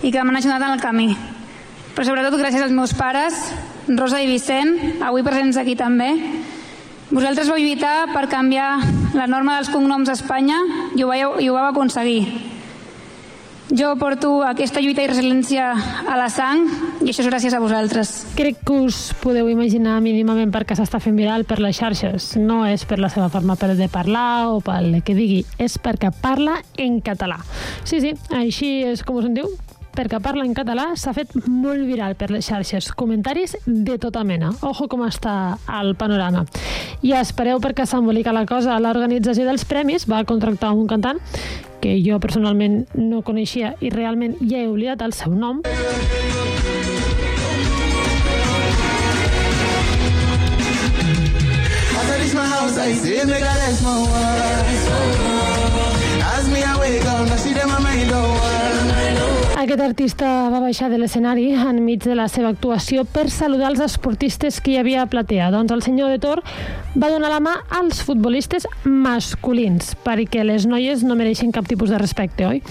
[0.01, 1.09] i que m'han ajudat en el camí.
[1.95, 3.35] Però sobretot gràcies als meus pares,
[3.89, 6.13] Rosa i Vicent, avui presents aquí també.
[7.11, 8.77] Vosaltres vau lluitar per canviar
[9.17, 10.61] la norma dels cognoms a Espanya
[10.95, 12.23] i ho vau, i ho vau aconseguir.
[13.71, 15.69] Jo porto aquesta lluita i resiliència
[16.03, 16.65] a la sang
[16.99, 18.09] i això és gràcies a vosaltres.
[18.35, 22.33] Crec que us podeu imaginar mínimament per què s'està fent viral per les xarxes.
[22.35, 26.11] No és per la seva forma per de parlar o pel que digui, és perquè
[26.11, 27.39] parla en català.
[27.87, 29.47] Sí, sí, així és com us en diu,
[29.95, 32.91] perquè parla en català s'ha fet molt viral per les xarxes.
[32.91, 34.51] Comentaris de tota mena.
[34.67, 36.43] Ojo com està el panorama.
[37.07, 38.79] I espereu perquè s'embolica la cosa.
[38.83, 41.23] L'organització dels premis va contractar un cantant
[41.81, 45.61] que jo personalment no coneixia i realment ja he oblidat el seu nom.
[58.91, 59.00] I.
[59.61, 64.57] Aquest artista va baixar de l'escenari enmig de la seva actuació per saludar els esportistes
[64.57, 65.51] que hi havia a platea.
[65.53, 66.41] Doncs el senyor de Tor
[66.95, 72.01] va donar la mà als futbolistes masculins, perquè les noies no mereixen cap tipus de
[72.01, 72.63] respecte, oi?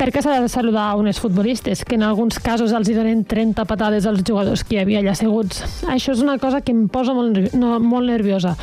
[0.00, 3.22] Per què s'ha de saludar a unes futbolistes, que en alguns casos els hi donen
[3.22, 5.62] 30 patades als jugadors que hi havia allà asseguts?
[5.86, 8.58] Això és una cosa que em posa molt, no, molt nerviosa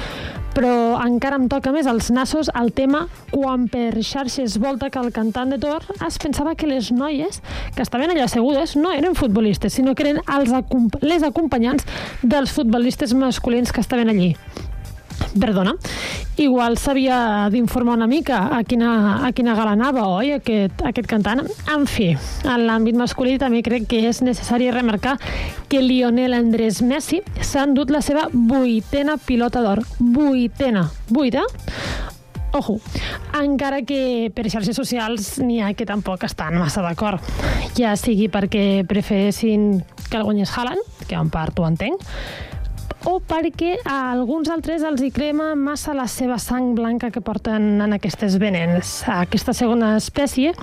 [0.53, 5.11] però encara em toca més els nassos el tema quan per xarxes volta que el
[5.15, 7.41] cantant de Tor es pensava que les noies
[7.75, 10.53] que estaven allà assegudes no eren futbolistes, sinó que eren els
[11.01, 11.87] les acompanyants
[12.21, 14.33] dels futbolistes masculins que estaven allí.
[15.39, 15.73] Perdona.
[16.37, 21.43] Igual s'havia d'informar una mica a quina, a quina gala anava, oi, aquest, aquest cantant.
[21.73, 22.11] En fi,
[22.43, 25.17] en l'àmbit masculí també crec que és necessari remarcar
[25.69, 29.83] que Lionel Andrés Messi s'ha endut la seva vuitena pilota d'or.
[29.99, 30.87] Vuitena.
[31.09, 31.45] Vuita?
[32.53, 32.77] Ojo,
[33.33, 37.21] encara que per xarxes socials n'hi ha que tampoc estan massa d'acord.
[37.73, 42.05] Ja sigui perquè preferessin que el guanyés Haaland, que en part ho entenc,
[43.05, 47.81] o perquè a alguns altres els hi crema massa la seva sang blanca que porten
[47.83, 49.03] en aquestes venes.
[49.07, 50.53] Aquesta segona espècie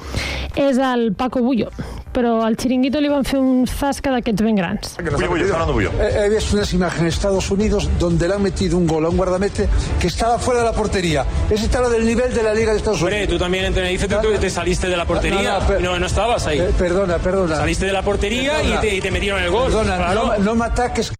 [0.56, 1.68] és el Paco Bullo,
[2.14, 4.96] però al xiringuito li van fer un zasca d'aquests ben grans.
[4.98, 9.16] He visto unas imágenes de Estados Unidos donde le han metido un gol a un
[9.16, 9.68] guardamete
[10.00, 11.24] que estaba fuera de la portería.
[11.50, 13.20] Ese estaba del nivel de la Liga de Estados Unidos.
[13.20, 15.42] Hombre, tú también en Tenerife tú te saliste de la portería.
[15.54, 16.58] No, no, per- No, no, estabas ahí.
[16.58, 17.56] Eh, perdona, perdona.
[17.56, 19.64] Saliste de la portería y te, y te metieron el gol.
[19.66, 20.26] Perdona, Claro.
[20.38, 21.12] no, no me ataques.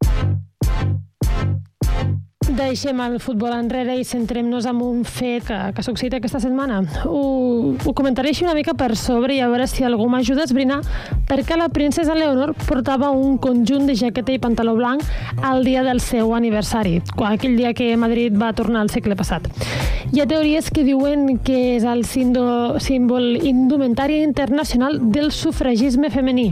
[2.51, 6.81] Deixem el futbol enrere i centrem-nos en un fet que, que ha succeït aquesta setmana.
[7.07, 7.21] Ho,
[7.79, 10.81] ho comentaré així una mica per sobre i a veure si algú m'ajuda a esbrinar
[11.31, 15.07] perquè la princesa Leonor portava un conjunt de jaqueta i pantaló blanc
[15.47, 16.99] al dia del seu aniversari,
[17.31, 19.47] aquell dia que Madrid va tornar al segle passat.
[20.11, 26.51] Hi ha teories que diuen que és el símbol indumentari internacional del sufragisme femení.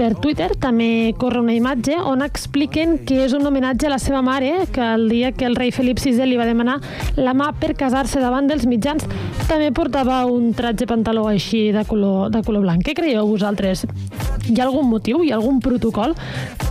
[0.00, 4.22] Per Twitter també corre una imatge on expliquen que és un homenatge a la seva
[4.24, 6.78] mare, que el dia que el rei Felip VI li va demanar
[7.20, 9.04] la mà per casar-se davant dels mitjans,
[9.44, 12.80] també portava un tratge pantaló així de color, de color blanc.
[12.86, 13.84] Què creieu vosaltres?
[14.48, 16.16] Hi ha algun motiu, hi ha algun protocol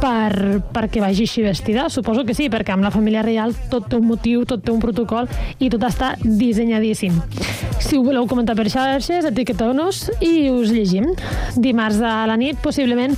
[0.02, 1.86] per, perquè vagi així vestida?
[1.94, 4.82] Suposo que sí, perquè amb la família reial tot té un motiu, tot té un
[4.82, 7.22] protocol i tot està dissenyadíssim.
[7.80, 11.14] Si ho voleu comentar per xarxes, etiqueteu-nos i us llegim.
[11.56, 13.16] Dimarts a la nit, possiblement,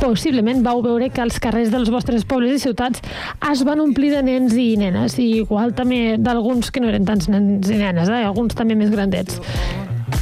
[0.00, 3.02] possiblement vau veure que els carrers dels vostres pobles i ciutats
[3.50, 7.28] es van omplir de nens i nenes, i igual també d'alguns que no eren tants
[7.32, 8.24] nens i nenes, eh?
[8.26, 9.38] alguns també més grandets.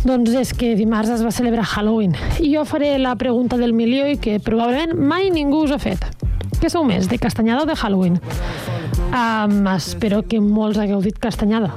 [0.04, 2.14] Doncs és que dimarts es va celebrar Halloween.
[2.40, 6.06] I jo faré la pregunta del milió i que probablement mai ningú us ha fet.
[6.60, 8.20] Què sou més, de castanyada o de Halloween?
[9.10, 11.72] Um, espero que molts hagueu dit castanyada.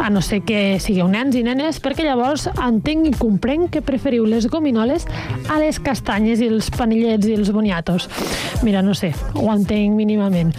[0.00, 4.24] A no ser que sigueu nens i nenes, perquè llavors entenc i comprenc que preferiu
[4.24, 5.04] les gominoles
[5.52, 8.08] a les castanyes i els panellets i els boniatos.
[8.64, 10.54] Mira, no sé, ho entenc mínimament.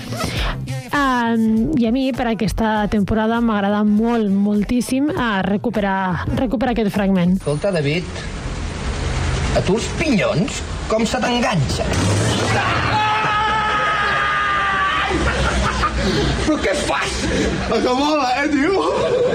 [0.93, 7.39] Um, I a mi, per aquesta temporada, m'agrada molt, moltíssim a recuperar, recuperar aquest fragment.
[7.41, 8.05] Escolta, David,
[9.57, 10.61] a tu els pinyons
[10.93, 12.92] com se t'enganxen?
[16.43, 17.13] Però què fas?
[17.69, 18.83] Que mola, eh, tio?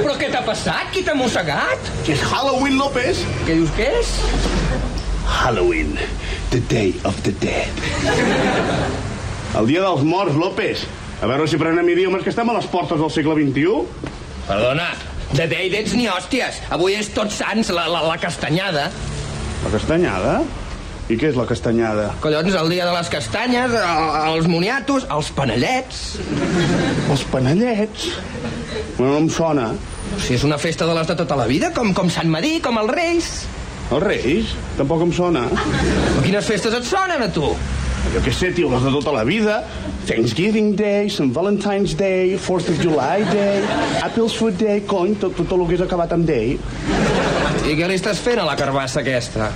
[0.03, 0.91] Però què t'ha passat?
[0.93, 1.91] Qui t'ha mossegat?
[2.05, 3.23] Que és Halloween, López.
[3.47, 4.13] Què dius que és?
[5.29, 5.95] Halloween,
[6.53, 7.85] the day of the dead.
[9.57, 10.85] El dia dels morts, López.
[11.23, 14.13] A veure si prenem idiomes que estem a les portes del segle XXI.
[14.49, 14.91] Perdona,
[15.33, 16.61] de deidets ni hòsties.
[16.75, 18.89] Avui és tots sants, la, la, la castanyada.
[19.65, 20.39] La castanyada?
[21.09, 22.11] I què és la castanyada?
[22.21, 26.19] Collons, el dia de les castanyes, el- els moniatos, els panellets.
[27.11, 28.09] Els panellets?
[28.99, 29.71] Bueno, no em sona.
[30.21, 32.77] Si és una festa de les de tota la vida, com, com Sant Madí, com
[32.83, 33.31] els Reis.
[33.91, 34.53] Els Reis?
[34.77, 35.47] Tampoc em sona.
[35.49, 37.55] Però quines festes et sonen, a tu?
[38.13, 39.63] Jo què sé, tio, les de tota la vida.
[40.09, 41.33] Thanksgiving Day, St.
[41.33, 43.65] Valentine's Day, 4th of July Day,
[44.03, 46.59] Apples Food Day, cony, tot, tot el que és acabat amb Day.
[47.69, 49.51] I què li estàs fent a la carbassa aquesta?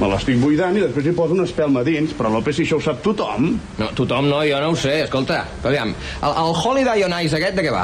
[0.00, 2.84] Me l'estic buidant i després hi poso una espelma dins, però López, si això ho
[2.84, 3.50] sap tothom...
[3.76, 4.94] No, tothom no, jo no ho sé.
[5.04, 7.82] Escolta, aviam, el, el Holiday on Ice aquest de què va?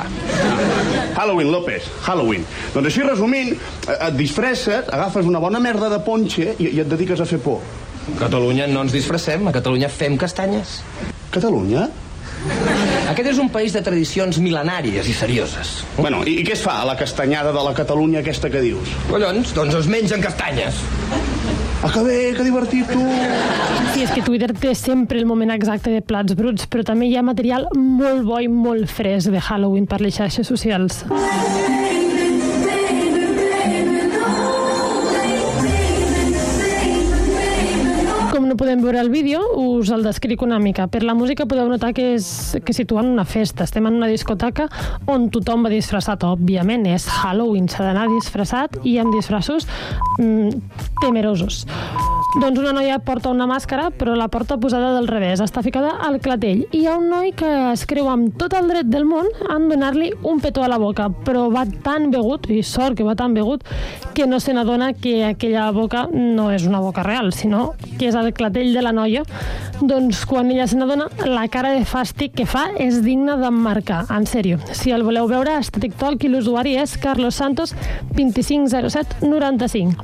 [1.18, 2.46] Halloween, López, Halloween.
[2.72, 6.88] Doncs així resumint, eh, et disfresses, agafes una bona merda de ponxe i, i et
[6.88, 7.60] dediques a fer por.
[8.06, 10.78] A Catalunya no ens disfressem, a Catalunya fem castanyes.
[11.36, 11.84] Catalunya?
[13.12, 15.80] Aquest és un país de tradicions mil·lenàries i serioses.
[15.98, 18.96] Bueno, i, i què es fa a la castanyada de la Catalunya aquesta que dius?
[19.10, 20.80] Collons, doncs es mengen castanyes.
[21.86, 22.98] Ah, que bé, que divertit, tu!
[23.94, 27.14] Sí, és que Twitter té sempre el moment exacte de plats bruts, però també hi
[27.14, 31.04] ha material molt bo i molt fresc de Halloween per les xarxes socials.
[38.56, 40.86] Podem veure el vídeo, us el descric una mica.
[40.90, 43.64] Per la música podeu notar que és que situen una festa.
[43.64, 44.68] Estem en una discoteca
[45.06, 46.86] on tothom va disfressat, òbviament.
[46.90, 49.68] És Halloween, s'ha d'anar disfressat i amb disfressos
[50.18, 51.64] mm, temerosos.
[52.36, 55.40] Doncs una noia porta una màscara, però la porta posada del revés.
[55.40, 56.66] Està ficada al clatell.
[56.70, 59.70] I hi ha un noi que es creu amb tot el dret del món en
[59.70, 63.32] donar-li un petó a la boca, però va tan begut, i sort que va tan
[63.36, 63.64] begut,
[64.14, 68.14] que no se n'adona que aquella boca no és una boca real, sinó que és
[68.16, 69.22] el clatell de la noia.
[69.80, 74.26] Doncs quan ella se n'adona, la cara de fàstic que fa és digna d'emmarcar, en
[74.26, 74.58] sèrio.
[74.72, 77.74] Si el voleu veure, està TikTok i l'usuari és Carlos Santos
[78.16, 79.94] 250795.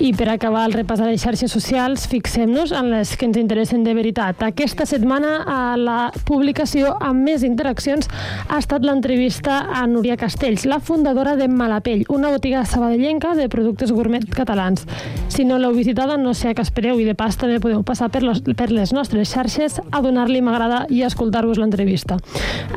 [0.00, 3.84] I per acabar el repàs a les xarxes socials, fixem-nos en les que ens interessen
[3.84, 4.42] de veritat.
[4.46, 8.08] Aquesta setmana a la publicació amb més interaccions
[8.48, 13.92] ha estat l'entrevista a Núria Castells, la fundadora de Malapell, una botiga sabadellenca de productes
[13.92, 14.86] gourmet catalans.
[15.28, 18.10] Si no l'heu visitada, no sé a què espereu i de pas també podeu passar
[18.12, 22.18] per, los, per les nostres xarxes a donar-li m'agrada i escoltar-vos l'entrevista.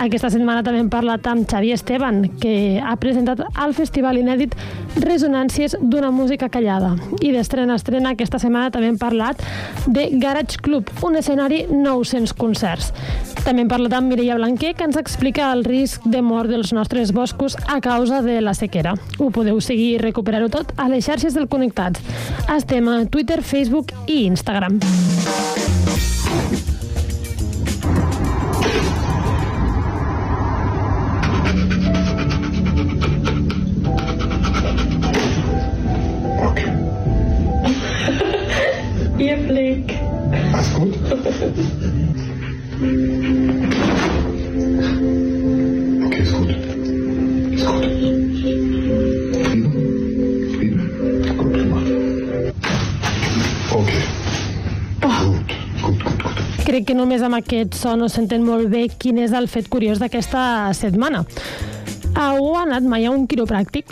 [0.04, 4.56] Aquesta setmana també hem parlat amb Xavier Esteban, que ha presentat al festival inèdit
[5.01, 6.93] Resonàncies d'una música callada.
[7.21, 9.41] I d'estrena a estrena aquesta setmana també hem parlat
[9.88, 12.91] de Garage Club, un escenari 900 concerts.
[13.43, 17.12] També hem parlat amb Mireia Blanquer, que ens explica el risc de mort dels nostres
[17.12, 18.95] boscos a causa de la sequera.
[19.19, 21.99] Ho podeu seguir i recuperar-ho tot a les xarxes del Connectats.
[22.56, 24.79] Estem a Twitter, Facebook i Instagram.
[57.04, 61.26] Només amb aquest so no s'entén molt bé quin és el fet curiós d'aquesta setmana.
[62.13, 63.89] Heu anat mai a un quiropràctic?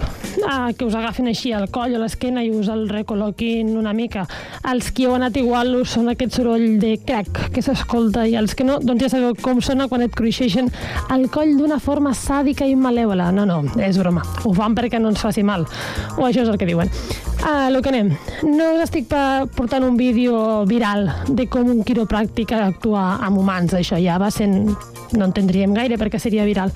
[0.48, 4.28] Ah, que us agafin així al coll o l'esquena i us el recol·loquin una mica.
[4.72, 8.54] Els que heu anat igual us sona aquest soroll de crac que s'escolta i els
[8.56, 10.70] que no, doncs ja sabeu com sona quan et cruixeixen
[11.12, 13.32] el coll d'una forma sàdica i malèvola.
[13.36, 14.24] No, no, és broma.
[14.46, 15.66] Ho fan perquè no ens faci mal.
[16.16, 16.94] O això és el que diuen.
[17.44, 18.12] A lo que anem.
[18.46, 19.08] No us estic
[19.56, 23.74] portant un vídeo viral de com un quiropràctic actua amb humans.
[23.78, 24.76] Això ja va sent...
[25.12, 26.72] No entendríem gaire perquè seria viral.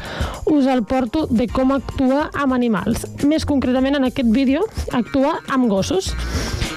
[0.51, 3.05] Us el porto de com actua amb animals.
[3.23, 6.11] Més concretament, en aquest vídeo, actua amb gossos.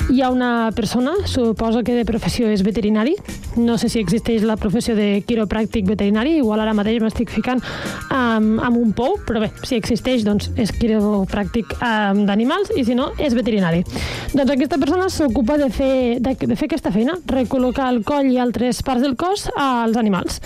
[0.09, 3.13] Hi ha una persona, suposo que de professió és veterinari,
[3.61, 7.61] no sé si existeix la professió de quiropràctic veterinari, igual ara mateix m'estic ficant
[8.09, 12.97] amb, amb un pou, però bé, si existeix, doncs és quiropràctic um, d'animals i si
[12.97, 13.85] no, és veterinari.
[14.33, 15.93] Doncs aquesta persona s'ocupa de, fer,
[16.25, 20.41] de, de fer aquesta feina, recol·locar el coll i altres parts del cos als animals.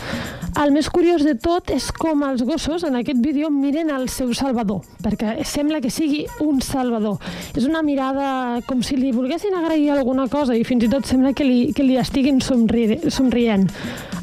[0.61, 4.35] El més curiós de tot és com els gossos en aquest vídeo miren el seu
[4.37, 7.17] salvador, perquè sembla que sigui un salvador.
[7.57, 11.33] És una mirada com si li volguessin agrair alguna cosa i fins i tot sembla
[11.35, 13.69] que li, que li estiguin somri somrient.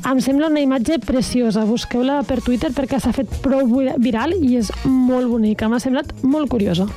[0.10, 1.66] Em sembla una imatge preciosa.
[1.68, 5.68] Busqueu-la per Twitter perquè s'ha fet prou vi- viral i és molt bonica.
[5.70, 6.88] M'ha semblat molt curiosa.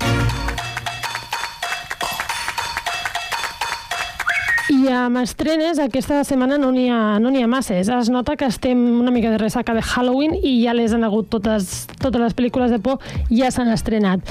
[4.82, 7.86] I amb estrenes, aquesta setmana no n'hi ha, no ha masses.
[7.86, 11.28] Es nota que estem una mica de ressaca de Halloween i ja les han hagut
[11.30, 12.98] totes, totes les pel·lícules de por,
[13.30, 14.26] ja s'han estrenat.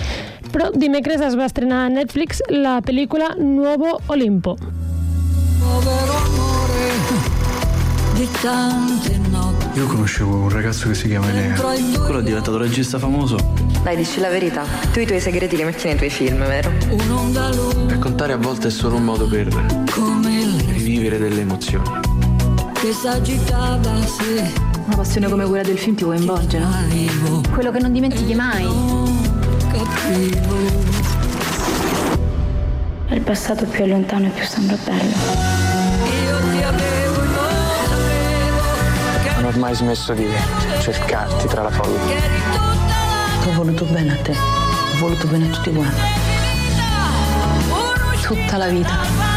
[0.51, 4.57] Però dimecres es va estrenar a Netflix la pel·lícula Nuovo Olimpo.
[5.61, 7.39] Povero amore
[8.17, 11.55] di tante notti Io conoscevo un ragazzo che si chiama Enea.
[11.55, 13.37] Quello è diventato regista famoso.
[13.83, 14.65] Dai, dici la verità.
[14.91, 16.71] Tu i tuoi segreti li metti nei tuoi film, vero?
[17.87, 19.47] Raccontare a volte è solo un modo per
[19.91, 20.30] come
[20.91, 21.89] il rivivere delle emozioni.
[22.73, 24.51] che s'agitava se
[24.85, 26.69] Una passione come quella del film ti coinvolge, no?
[27.53, 28.67] Quello che non dimentichi mai.
[29.71, 30.55] capivo
[33.09, 35.15] Il passato più è lontano e più sembra bello.
[36.25, 37.51] io ti avevo non
[37.87, 40.27] sapevo Non ho mai smesso di
[40.81, 41.99] cercarti tra la folla.
[43.47, 44.31] Ho voluto bene a te.
[44.31, 46.01] Ho voluto bene a tutti quanti.
[48.21, 49.30] Tutta la vita.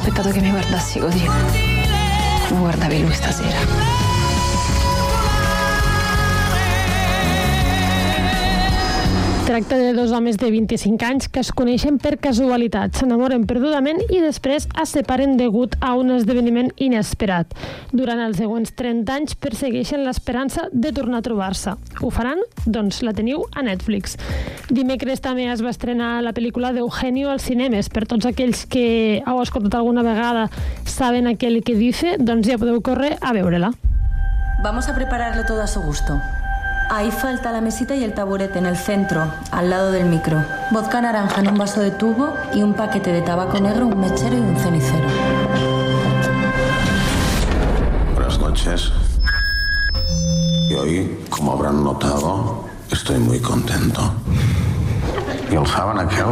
[0.00, 1.26] Aspettato che mi guardassi così.
[2.48, 3.89] Come guardavi lui stasera.
[9.50, 14.20] Tracta de dos homes de 25 anys que es coneixen per casualitat, s'enamoren perdudament i
[14.22, 17.50] després es separen degut a un esdeveniment inesperat.
[17.90, 21.74] Durant els següents 30 anys persegueixen l'esperança de tornar a trobar-se.
[21.98, 22.38] Ho faran?
[22.62, 24.14] Doncs la teniu a Netflix.
[24.70, 27.90] Dimecres també es va estrenar la pel·lícula d'Eugenio als cinemes.
[27.90, 28.84] Per tots aquells que
[29.18, 30.46] heu escoltat alguna vegada
[30.86, 33.72] saben aquell que dice, doncs ja podeu córrer a veure-la.
[34.62, 36.20] Vamos a prepararle todo a su gusto.
[36.92, 39.22] Ahí falta la mesita y el taburete en el centro,
[39.52, 40.44] al lado del micro.
[40.72, 44.36] Vodka naranja en un vaso de tubo y un paquete de tabaco negro, un mechero
[44.36, 45.06] y un cenicero.
[48.12, 48.92] Buenas noches.
[50.68, 54.12] Y hoy, como habrán notado, estoy muy contento.
[55.48, 56.26] ¿Y el saben aquel?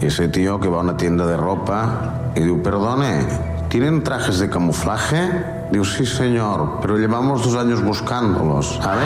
[0.00, 3.26] Ese tío que va a una tienda de ropa y dice, perdone,
[3.70, 5.55] ¿tienen trajes de camuflaje?
[5.70, 9.02] Digo, sí, señor, pero llevamos dos años buscándolos, ¿sabe?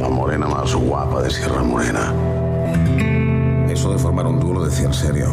[0.00, 2.12] La morena más guapa de Sierra Morena.
[3.68, 5.26] Eso de formar un dúo lo decía en serio.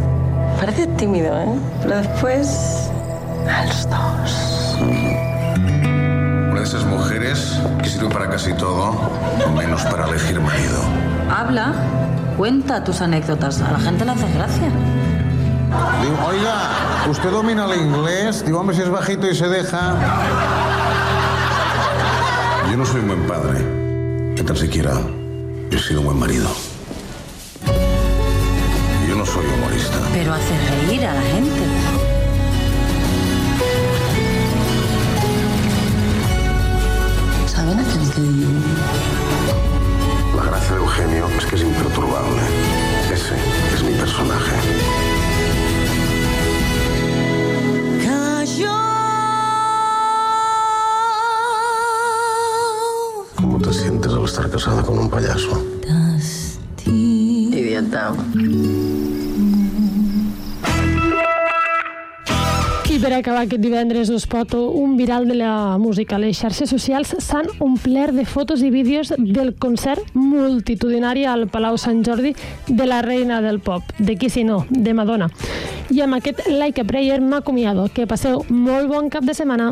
[0.59, 1.59] Parece tímido, ¿eh?
[1.81, 2.91] Pero después...
[3.49, 4.77] A los dos.
[6.51, 8.93] Una de esas mujeres que sirve para casi todo,
[9.55, 10.79] menos para elegir marido.
[11.29, 11.73] Habla,
[12.37, 13.61] cuenta tus anécdotas.
[13.61, 14.69] A la gente le hace gracia.
[16.01, 16.69] Digo, oiga,
[17.09, 18.45] ¿usted domina el inglés?
[18.45, 19.95] Digo, hombre, si es bajito y se deja.
[22.69, 24.35] Yo no soy un buen padre.
[24.35, 24.93] Que tan siquiera
[25.71, 26.47] he sido un buen marido.
[29.07, 29.97] Yo no soy humorista.
[30.13, 30.53] Pero hace
[30.87, 31.61] reír a la gente.
[37.47, 38.49] ¿Saben aquel que digo?
[40.35, 42.41] La gracia de Eugenio es que es imperturbable.
[43.13, 43.35] Ese
[43.73, 45.04] es mi personaje.
[54.35, 55.63] Estar casada con un payaso?
[56.85, 58.13] Idiota.
[62.89, 66.19] I per acabar aquest divendres us porto un viral de la música.
[66.19, 72.03] Les xarxes socials s'han omplert de fotos i vídeos del concert multitudinari al Palau Sant
[72.03, 72.35] Jordi
[72.67, 75.31] de la reina del pop, de qui si no, de Madonna.
[75.95, 77.87] I amb aquest Like a Prayer m'acomiado.
[77.87, 79.71] Que passeu molt bon cap de setmana.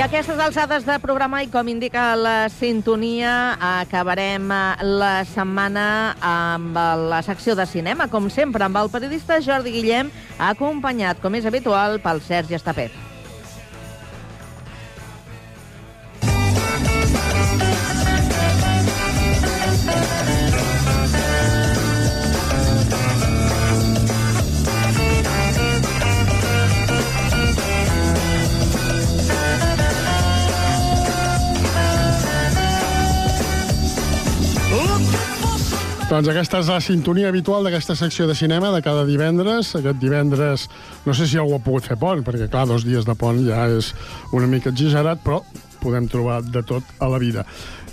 [0.00, 3.32] I a aquestes alçades de programa i com indica la sintonia,
[3.82, 4.60] acabarem eh,
[5.02, 5.84] la setmana
[6.24, 6.80] amb
[7.12, 10.08] la secció de cinema, com sempre, amb el periodista Jordi Guillem,
[10.48, 13.09] acompanyat, com és habitual, pel Sergi Estapet.
[36.10, 39.68] Doncs aquesta és la sintonia habitual d'aquesta secció de cinema de cada divendres.
[39.78, 40.64] Aquest divendres,
[41.06, 43.68] no sé si algú ha pogut fer pont, perquè, clar, dos dies de pont ja
[43.70, 43.92] és
[44.34, 45.38] una mica exagerat, però
[45.78, 47.46] podem trobar de tot a la vida.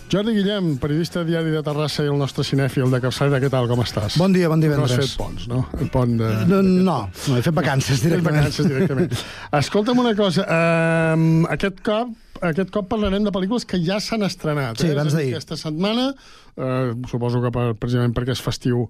[0.09, 3.85] Jordi Guillem, periodista diari de Terrassa i el nostre cinèfil de capçalera, què tal, com
[3.85, 4.17] estàs?
[4.17, 4.95] Bon dia, bon divendres.
[4.95, 5.65] No has fet ponts, no?
[5.77, 6.29] El pont de...
[6.49, 8.47] No, no, no he fet vacances Fet directament.
[8.47, 9.25] vacances directament.
[9.61, 14.77] Escolta'm una cosa, um, aquest cop aquest cop parlarem de pel·lícules que ja s'han estrenat.
[14.81, 14.95] Sí, eh?
[14.95, 15.33] abans d'ahir.
[15.35, 16.11] Aquesta setmana,
[16.57, 18.87] eh, suposo que per, precisament perquè és festiu,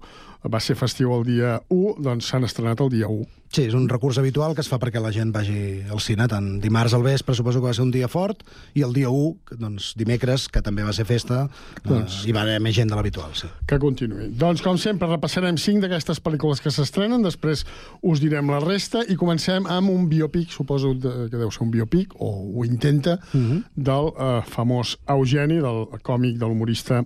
[0.48, 3.26] va ser festiu el dia 1, doncs s'han estrenat el dia 1.
[3.48, 6.58] Sí, és un recurs habitual que es fa perquè la gent vagi al cine, tant
[6.60, 8.42] dimarts al vespre, suposo que va ser un dia fort,
[8.76, 11.46] i el dia 1, que, doncs, dimecres, que també va ser festa,
[11.80, 11.88] doncs...
[11.88, 13.48] Doncs- hi va haver més gent de l'habitual, sí.
[13.68, 14.28] Que continuï.
[14.36, 17.64] Doncs, com sempre, repassarem cinc d'aquestes pel·lícules que s'estrenen, després
[18.04, 22.12] us direm la resta, i comencem amb un biopic, suposo que deu ser un biopic,
[22.20, 27.02] o ho intenta, del eh, famós Eugeni, del còmic, de l'humorista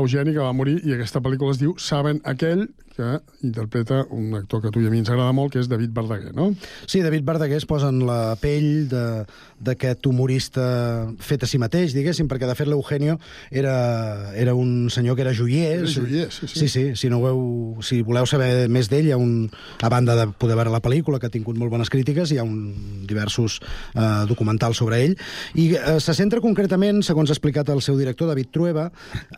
[0.00, 2.66] Eugeni, que va morir, i aquesta pel·lícula es diu Saben aquell,
[2.96, 5.68] que interpreta un actor que a tu i a mi ens agrada molt, que és
[5.68, 6.50] David Verdaguer, no?
[6.88, 9.26] Sí, David Verdaguer es posa en la pell de-
[9.60, 13.18] d'aquest humorista fet a si mateix, diguéssim, perquè de fet l'Eugenio
[13.50, 15.78] era, era un senyor que era joier.
[15.78, 16.58] Era joier, sí, sí.
[16.60, 19.48] Sí, sí, si, no heu, si voleu saber més d'ell, un,
[19.80, 22.44] a banda de poder veure la pel·lícula, que ha tingut molt bones crítiques, hi ha
[22.44, 23.60] un, diversos
[23.94, 25.16] eh, documentals sobre ell,
[25.54, 28.90] i eh, se centra concretament, segons ha explicat el seu director, David Trueba,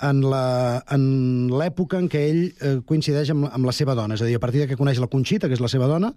[0.02, 4.22] en la- en l'època en què ell eh, coincideix amb, amb la seva dona, és
[4.22, 6.12] a dir, a partir de que coneix la Conxita, que és la seva dona,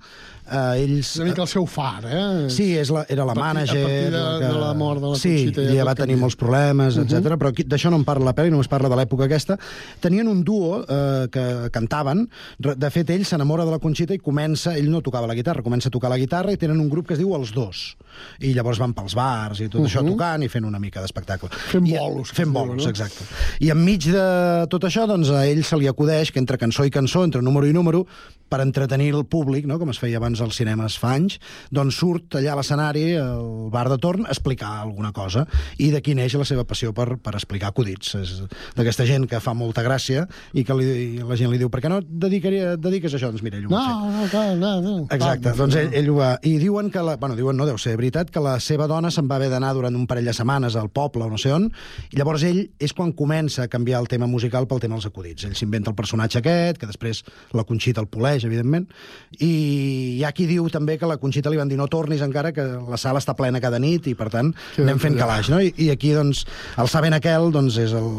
[0.49, 1.15] eh, ells...
[1.19, 2.49] Una mica el seu far, eh?
[2.49, 3.81] Sí, és la, era la A partir- mànager...
[3.81, 5.95] a partir de- la de la mort de la sí, Conxita ja ella tot va
[6.03, 7.35] tenir molts problemes, etc.
[7.37, 9.57] però aquí- d'això no en parla la pel·li, només parla de l'època aquesta.
[9.99, 12.27] Tenien un duo eh, que cantaven,
[12.59, 15.89] de fet ell s'enamora de la Conxita i comença, ell no tocava la guitarra, comença
[15.89, 17.95] a tocar la guitarra i tenen un grup que es diu Els Dos.
[18.43, 20.11] I llavors van pels bars i tot això Mhm.
[20.11, 21.47] tocant i fent una mica d'espectacle.
[21.71, 22.31] Fent bolos.
[22.35, 23.23] Fent bolos, exacte.
[23.63, 26.91] I enmig de tot això, doncs, a ell se li acudeix que entre cançó i
[26.91, 28.05] cançó, entre número i número,
[28.51, 29.77] per entretenir el públic, no?
[29.79, 31.37] com es feia abans als cinemes fa anys,
[31.71, 35.45] doncs surt allà a l'escenari, al bar de torn, a explicar alguna cosa.
[35.79, 38.11] I d'aquí neix la seva passió per, per explicar acudits.
[38.19, 38.33] És
[38.75, 40.89] d'aquesta gent que fa molta gràcia i que li,
[41.23, 43.31] la gent li diu, per què no et, dedicaria, et dediques a això?
[43.31, 43.71] Doncs mira, ell ho.
[43.71, 44.97] No, no, clar, no, no.
[45.07, 46.33] Exacte, doncs ell, ell ho va...
[46.43, 49.31] I diuen que, la, bueno, diuen, no deu ser veritat, que la seva dona se'n
[49.31, 51.69] va haver d'anar durant un parell de setmanes al poble o no sé on,
[52.11, 55.47] i llavors ell és quan comença a canviar el tema musical pel tema dels acudits.
[55.47, 57.10] Ell s'inventa el personatge aquest, que després
[57.57, 58.87] la Conxita el poleix, evidentment,
[59.39, 59.51] i
[60.17, 62.63] hi ha qui diu també que la Conxita li van dir no tornis encara, que
[62.63, 65.61] la sala està plena cada nit i, per tant, Queda anem fent calaix, no?
[65.61, 66.45] I, I aquí, doncs,
[66.81, 68.09] el Saben aquel, doncs, és el,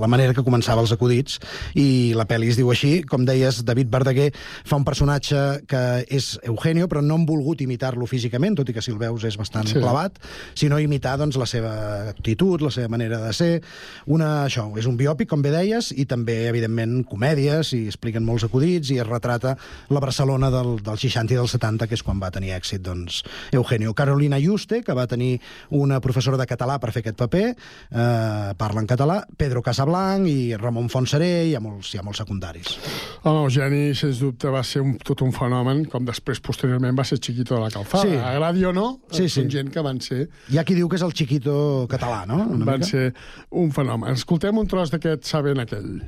[0.00, 1.40] la manera que començava els acudits,
[1.74, 5.40] i la pel·li es diu així, com deies, David Verdaguer fa un personatge
[5.70, 9.24] que és Eugenio, però no han volgut imitar-lo físicament, tot i que si el veus
[9.24, 9.78] és bastant Sí.
[9.78, 9.80] sí.
[9.80, 10.18] clavat,
[10.54, 11.72] sinó imitar doncs, la seva
[12.10, 13.62] actitud, la seva manera de ser.
[14.06, 18.44] Una, això, és un biòpic, com bé deies, i també, evidentment, comèdies, i expliquen molts
[18.50, 19.54] acudits, i es retrata
[19.94, 23.22] la Barcelona del, del 60 i del 70, que és quan va tenir èxit doncs,
[23.54, 23.94] Eugenio.
[23.94, 25.38] Carolina Juste, que va tenir
[25.70, 30.54] una professora de català per fer aquest paper, eh, parla en català, Pedro Casablanc i
[30.58, 32.74] Ramon Fontseré, hi ha molts, hi ha molts secundaris.
[33.22, 37.20] Home, Eugeni, sens dubte, va ser un, tot un fenomen, com després, posteriorment, va ser
[37.22, 38.04] Chiquito de la Calzada.
[38.08, 38.16] Sí.
[38.18, 39.46] Agradi o no, Sí, sí.
[39.50, 42.40] gent que van ser, Hi ha qui diu que és el chiquito català, no?
[42.56, 42.90] Una van mica.
[42.90, 43.14] ser
[43.50, 44.12] un fenomen.
[44.18, 46.00] Escoltem un tros d'aquest Saben aquell.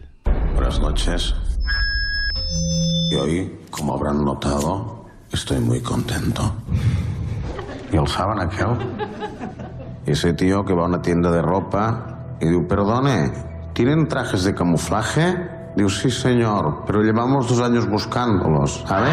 [0.57, 1.31] Buenas noches.
[3.11, 6.53] Y hoy, como habrán notado, estoy muy contento.
[7.93, 8.77] ¿Y el saben aquel?
[10.07, 13.33] Ese tío que va a una tienda de ropa y dice, perdone,
[13.73, 15.37] ¿tienen trajes de camuflaje?
[15.77, 19.11] Digo, sí, señor, pero llevamos dos años buscándolos, ¿sabe?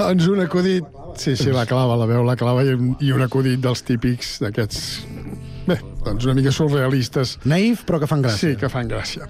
[0.00, 0.84] Doncs un acudit...
[1.16, 4.38] Sí, sí, la clava, la veu, la clava, i un, i un acudit dels típics
[4.40, 4.80] d'aquests...
[5.70, 7.36] Bé, doncs una mica surrealistes.
[7.48, 8.50] Naïf, però que fan gràcia.
[8.50, 9.28] Sí, que fan gràcia.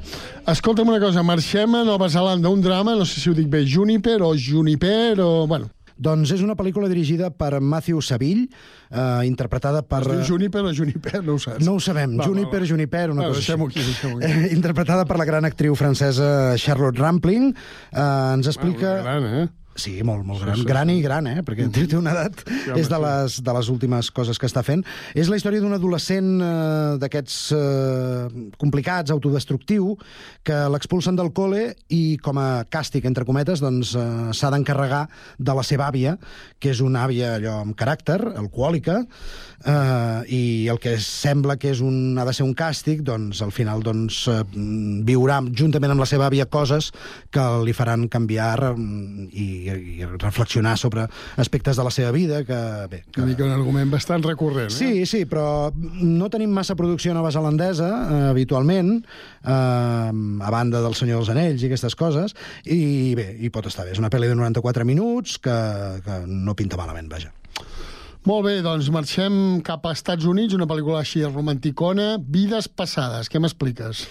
[0.49, 3.67] Escolta'm una cosa, marxem a Nova Zelanda, un drama, no sé si ho dic bé,
[3.69, 5.31] Juniper o Juniper o...
[5.51, 5.69] Bueno,
[6.01, 8.47] Doncs és una pel·lícula dirigida per Matthew Savill,
[8.89, 9.99] eh, interpretada per...
[10.01, 11.61] es diu Juniper o Juniper, no ho saps.
[11.67, 12.15] No ho sabem.
[12.17, 12.71] Va, Juniper, va, va.
[12.71, 13.83] Juniper, una Va, cosa deixem-ho així.
[13.83, 14.31] aquí, deixem-ho aquí.
[14.31, 17.51] Eh, interpretada per la gran actriu francesa Charlotte Rampling.
[17.53, 18.05] Eh,
[18.39, 18.95] ens explica...
[18.97, 19.49] Ah, gran, eh?
[19.81, 20.59] Sí, molt, molt Sí, gran.
[20.61, 20.97] sí, gran sí.
[20.99, 21.43] i gran, eh?
[21.47, 22.43] Perquè té, té una edat...
[22.47, 23.03] home, és de sí.
[23.05, 24.85] les, de les últimes coses que està fent.
[25.15, 29.95] És la història d'un adolescent eh, d'aquests eh, complicats, autodestructiu,
[30.47, 34.07] que l'expulsen del col·le i, com a càstig, entre cometes, doncs eh,
[34.37, 35.07] s'ha d'encarregar
[35.39, 36.17] de la seva àvia,
[36.61, 39.01] que és una àvia allò amb caràcter, alcohòlica,
[39.65, 43.53] eh, i el que sembla que és un, ha de ser un càstig, doncs al
[43.55, 44.41] final doncs, eh,
[45.07, 46.91] viurà juntament amb la seva àvia coses
[47.33, 51.07] que li faran canviar mm, i, i reflexionar sobre
[51.41, 52.61] aspectes de la seva vida que,
[52.91, 53.23] bé, que...
[53.23, 54.77] Una mica un argument bastant recurrent, eh?
[54.77, 60.97] Sí, sí, però no tenim massa producció nova zelandesa, eh, habitualment, eh, a banda del
[60.99, 63.95] Senyor dels Anells i aquestes coses, i bé, hi pot estar bé.
[63.97, 65.59] És una pel·li de 94 minuts que,
[66.07, 67.35] que no pinta malament, vaja.
[68.29, 73.31] Molt bé, doncs marxem cap a Estats Units, una pel·lícula així romanticona, Vides passades.
[73.33, 74.03] Què m'expliques?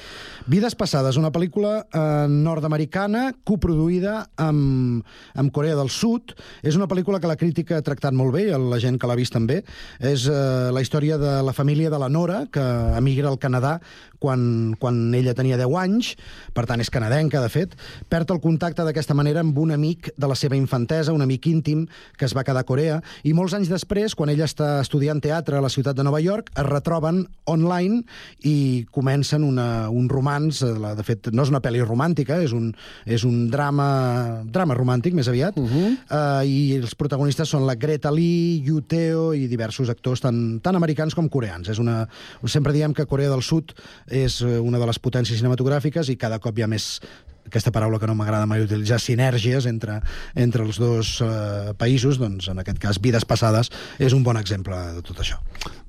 [0.49, 5.03] Vides passades, una pel·lícula eh, nord-americana coproduïda amb,
[5.37, 6.33] amb Corea del Sud.
[6.65, 9.35] És una pel·lícula que la crítica ha tractat molt bé, la gent que l'ha vist
[9.35, 9.59] també.
[10.01, 10.39] És eh,
[10.73, 12.65] la història de la família de la Nora, que
[12.97, 13.75] emigra al Canadà
[14.19, 16.11] quan, quan ella tenia 10 anys,
[16.53, 17.75] per tant és canadenca, de fet,
[18.11, 21.85] perd el contacte d'aquesta manera amb un amic de la seva infantesa, un amic íntim
[22.17, 25.57] que es va quedar a Corea, i molts anys després, quan ella està estudiant teatre
[25.57, 28.03] a la ciutat de Nova York, es retroben online
[28.43, 30.09] i comencen una, un
[30.39, 32.73] romans, eh, la- de fet, no és una pel·li romàntica, és un,
[33.05, 35.97] és un drama, drama romàntic, més aviat, uh -huh.
[36.09, 40.75] uh, i els protagonistes són la Greta Lee, Yu Teo i diversos actors tant, tant
[40.75, 41.69] americans com coreans.
[41.69, 42.07] És una,
[42.45, 43.73] sempre diem que Corea del Sud
[44.07, 47.01] és eh, una de les potències cinematogràfiques i cada cop hi ha més
[47.45, 50.01] aquesta paraula que no m'agrada mai utilitzar, sinergies entre,
[50.35, 54.75] entre els dos eh, països, doncs en aquest cas Vides Passades és un bon exemple
[54.93, 55.37] de tot això.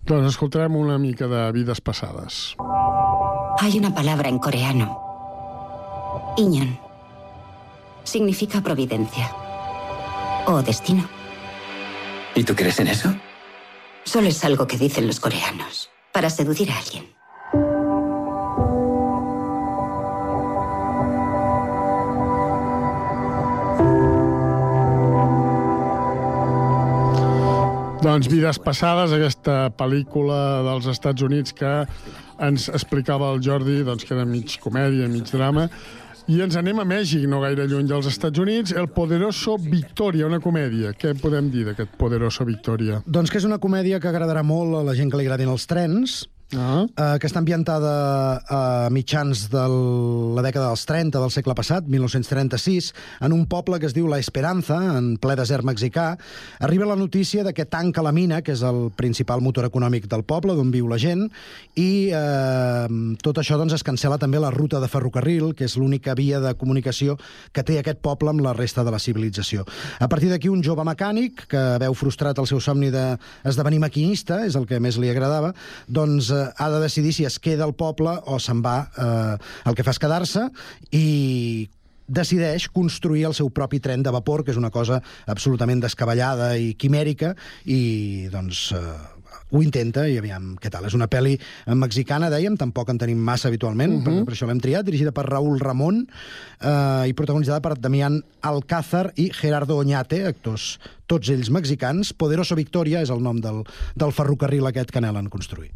[0.06, 2.56] Doncs escoltarem una mica de vides passades.
[3.62, 4.98] Hay una palabra en coreano.
[6.38, 6.78] Iñon.
[8.04, 9.30] Significa providencia.
[10.46, 11.06] O destino.
[12.34, 13.14] ¿Y tú crees en eso?
[14.04, 15.90] Solo es algo que dicen los coreanos.
[16.10, 17.06] Para seducir a alguien.
[28.00, 31.68] Doncs Vides Passades, aquesta pel·lícula dels Estats Units que
[32.40, 35.68] ens explicava el Jordi, doncs, que era mig comèdia, mig drama,
[36.30, 40.38] i ens anem a Mèxic, no gaire lluny dels Estats Units, El Poderoso Victoria, una
[40.42, 40.92] comèdia.
[40.94, 43.00] Què podem dir d'aquest Poderoso Victoria?
[43.06, 45.66] Doncs que és una comèdia que agradarà molt a la gent que li agradin els
[45.70, 46.20] trens,
[46.56, 46.82] Ah.
[46.82, 49.62] eh, que està ambientada a mitjans de
[50.34, 52.90] la dècada dels 30 del segle passat, 1936,
[53.22, 56.16] en un poble que es diu La Esperanza, en ple desert mexicà.
[56.58, 60.24] Arriba la notícia de que tanca la mina, que és el principal motor econòmic del
[60.26, 61.28] poble, d'on viu la gent,
[61.78, 62.88] i eh,
[63.22, 66.54] tot això doncs, es cancela també la ruta de ferrocarril, que és l'única via de
[66.58, 67.16] comunicació
[67.54, 69.66] que té aquest poble amb la resta de la civilització.
[70.00, 74.58] A partir d'aquí, un jove mecànic, que veu frustrat el seu somni d'esdevenir maquinista, és
[74.58, 75.54] el que més li agradava,
[75.86, 78.78] doncs eh, ha de decidir si es queda al poble o se'n va.
[78.96, 79.36] Eh,
[79.70, 80.48] el que fa és quedar-se
[80.96, 81.68] i
[82.10, 84.98] decideix construir el seu propi tren de vapor, que és una cosa
[85.30, 87.36] absolutament descabellada i quimèrica,
[87.70, 88.82] i doncs eh,
[89.50, 90.86] ho intenta i aviam què tal.
[90.86, 91.36] És una pel·li
[91.78, 94.04] mexicana, dèiem, tampoc en tenim massa habitualment, uh -huh.
[94.04, 96.06] per, per això l'hem triat, dirigida per Raúl Ramon
[96.60, 102.12] eh, i protagonitzada per Damián Alcázar i Gerardo Oñate, actors tots ells mexicans.
[102.12, 103.64] Poderoso Victoria és el nom del,
[103.96, 105.72] del ferrocarril aquest que anhelen construir.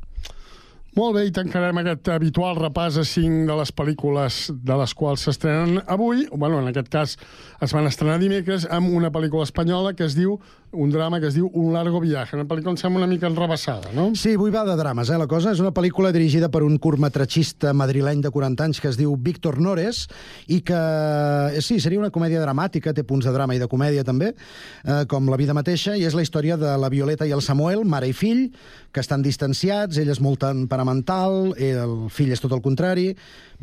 [0.94, 5.24] Molt bé, i tancarem aquest habitual repàs a cinc de les pel·lícules de les quals
[5.26, 7.14] s'estrenen avui, bueno, en aquest cas
[7.66, 10.36] es van estrenar dimecres, amb una pel·lícula espanyola que es diu,
[10.74, 13.92] un drama que es diu Un largo viaje, una pel·lícula em sembla una mica enrebaçada,
[13.94, 14.10] no?
[14.18, 15.52] Sí, avui va de drames, eh, la cosa.
[15.52, 19.60] És una pel·lícula dirigida per un curtmetratgista madrileny de 40 anys que es diu Víctor
[19.62, 20.04] Nores
[20.48, 24.04] i que, eh, sí, seria una comèdia dramàtica, té punts de drama i de comèdia
[24.04, 24.34] també,
[24.84, 27.84] eh, com la vida mateixa, i és la història de la Violeta i el Samuel,
[27.84, 28.50] mare i fill,
[28.92, 33.16] que estan distanciats, ell és molt temperamental, el fill és tot el contrari,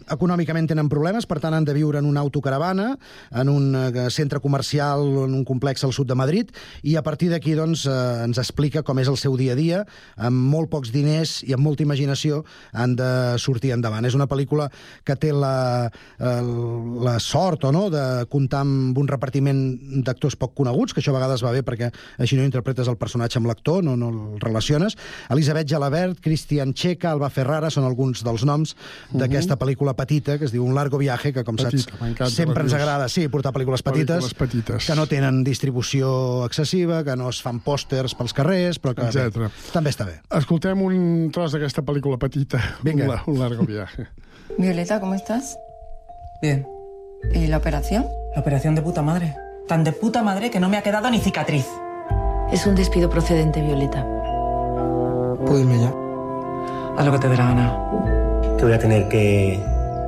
[0.09, 2.95] econòmicament tenen problemes, per tant han de viure en una autocaravana,
[3.31, 6.51] en un eh, centre comercial, en un complex al sud de Madrid,
[6.83, 9.83] i a partir d'aquí doncs, eh, ens explica com és el seu dia a dia,
[10.17, 12.43] amb molt pocs diners i amb molta imaginació
[12.73, 14.05] han de sortir endavant.
[14.05, 14.69] És una pel·lícula
[15.05, 15.89] que té la,
[16.19, 16.51] el,
[17.03, 19.61] la sort o no de comptar amb un repartiment
[20.05, 21.91] d'actors poc coneguts, que això a vegades va bé perquè
[22.21, 24.97] així no interpretes el personatge amb l'actor, no, no el relaciones.
[25.33, 28.75] Elisabet Jalabert, Cristian Checa, Alba Ferrara són alguns dels noms
[29.11, 32.73] d'aquesta pel·lícula petita que es diu Un largo viaje, que com Petita, saps sempre ens
[32.73, 34.85] agrada sí, portar pel·lícules petites, Pel·lícules petites.
[34.87, 39.09] que no tenen distribució excessiva, que no es fan pòsters pels carrers, però que bé,
[39.09, 39.49] Etcètera.
[39.73, 40.19] també està bé.
[40.37, 43.23] Escoltem un tros d'aquesta pel·lícula petita, Vinga.
[43.25, 44.07] Un, un largo viaje.
[44.57, 45.57] Violeta, ¿cómo estás?
[46.41, 46.65] Bien.
[47.33, 48.05] ¿Y la operación?
[48.35, 49.35] La operación de puta madre.
[49.67, 51.65] Tan de puta madre que no me ha quedado ni cicatriz.
[52.51, 54.03] Es un despido procedente, Violeta.
[55.45, 55.93] Puedo irme ya.
[56.97, 57.77] A lo que te dé la gana.
[58.57, 59.59] que voy a tener que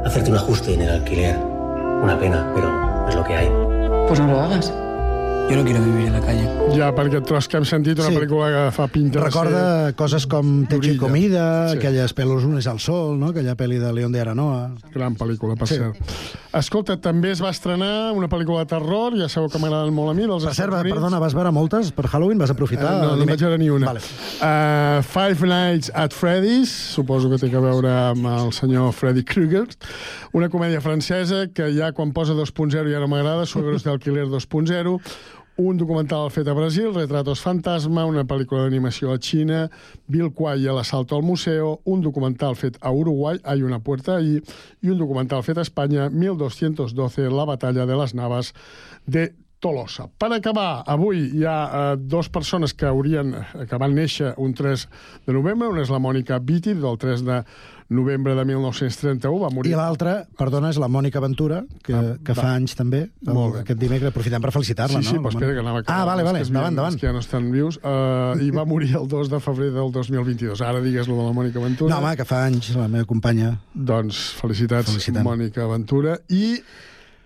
[0.06, 1.38] hacerte un ajuste en el alquiler.
[1.38, 3.50] Una pena, pero es lo que hay.
[4.08, 4.74] Pues no lo hagas.
[5.50, 6.48] Yo no quiero vivir en la calle.
[6.78, 8.16] Ja, per aquest tros que hem sentit, una Sí.
[8.16, 10.98] pel·lícula que fa pinta Recorda coses com Techo i.
[10.98, 11.78] Comida, Sí.
[11.78, 13.28] aquelles pelos unes al sol, no?
[13.30, 14.72] aquella pel·li de León de Aranoa.
[14.94, 15.76] Gran pel·lícula, per Sí.
[15.76, 15.98] cert.
[16.54, 20.14] Escolta, també es va estrenar una pel·lícula de terror, ja sabeu que m'agraden molt a
[20.14, 22.38] mi, dels Per cert, perdona, vas veure moltes per Halloween?
[22.38, 22.92] Vas aprofitar?
[22.92, 23.90] Eh, no, no vaig veure ni una.
[23.90, 24.04] Vale.
[24.38, 29.66] Uh, Five Nights at Freddy's, suposo que té que veure amb el senyor Freddy Krueger,
[30.38, 35.00] una comèdia francesa que ja quan posa 2.0 ja no m'agrada, Suegros d'alquiler 2.0,
[35.56, 39.68] un documental fet a Brasil, Retratos Fantasma, una pel·lícula d'animació a Xina,
[40.10, 44.42] Bill Quay a l'assalto al museu, un documental fet a Uruguai, Hay una puerta ahí,
[44.82, 48.54] i un documental fet a Espanya, 1212, La batalla de les Navas
[49.06, 49.34] de
[49.64, 50.10] Tolosa.
[50.20, 53.32] Per acabar, avui hi ha eh, dues persones que haurien
[53.70, 54.88] que van néixer un 3
[55.28, 55.70] de novembre.
[55.72, 57.38] Una és la Mònica Vitti, del 3 de
[57.94, 59.72] novembre de 1931, va morir...
[59.74, 64.12] I l'altra, perdona, és la Mònica Ventura, que, que fa anys també, el, aquest dimecres.
[64.14, 65.26] Aprofitem per felicitar-la, Sí, sí, no?
[65.26, 66.00] però espera, que anava a acabar.
[66.00, 66.98] Ah, vale, vale, endavant, endavant.
[67.00, 67.78] que ja no estan vius.
[67.84, 70.64] Uh, I va morir el 2 de febrer del 2022.
[70.66, 71.94] Ara digues lo de la Mònica Ventura.
[71.94, 73.54] No, home, que fa anys, la meva companya.
[73.74, 74.98] Doncs felicitats.
[75.24, 76.18] Mònica Ventura.
[76.34, 76.58] I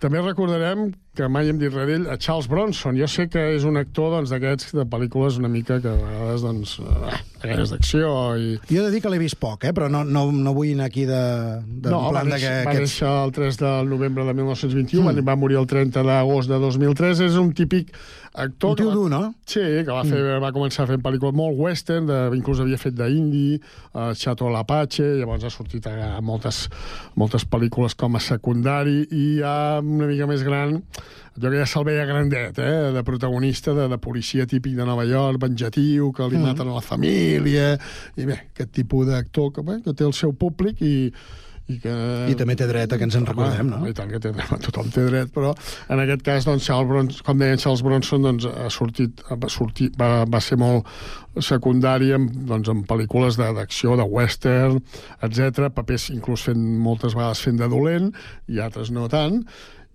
[0.02, 2.98] també recordarem que mai hem dit res d'ell, a Charles Bronson.
[3.00, 6.44] Jo sé que és un actor doncs, d'aquests de pel·lícules una mica que a vegades,
[6.46, 8.52] doncs, eh, d'acció i...
[8.70, 9.74] Jo he de dir que l'he vist poc, eh?
[9.74, 11.24] però no, no, no vull anar aquí de,
[11.66, 12.94] de no, va, plan de néixer, que va aquests...
[12.94, 15.26] néixer el 3 de novembre de 1921, mm.
[15.26, 17.26] va morir el 30 d'agost de 2003.
[17.32, 17.96] És un típic
[18.38, 18.76] actor...
[18.76, 19.22] Un tio dur, no?
[19.50, 23.60] Sí, que va, fer, va començar fent pel·lícules molt western, de, inclús havia fet d'indi,
[23.94, 26.68] uh, Chateau l'Apache, llavors ha sortit a, a moltes,
[27.20, 30.78] moltes pel·lícules com a secundari, i ja una mica més gran,
[31.38, 32.92] allò que ja se'l veia grandet, eh?
[32.96, 36.48] de protagonista, de, de policia típic de Nova York, venjatiu, que li Mm.
[36.50, 37.74] maten a la família,
[38.18, 41.12] i bé, aquest tipus d'actor que, bé, que té el seu públic i,
[41.68, 41.94] i que...
[42.32, 43.82] I també té dret a que ens en recordem, no?
[43.90, 45.52] I tant que té dret, tothom té dret, però
[45.92, 49.90] en aquest cas, doncs, Charles Bronson, com deien Charles Bronson, doncs, ha sortit, va, sortir,
[50.00, 50.88] va, va ser molt
[51.44, 54.80] secundari en, doncs, en pel·lícules d'acció, de, de western,
[55.28, 58.14] etc papers inclús fent moltes vegades fent de dolent
[58.48, 59.44] i altres no tant,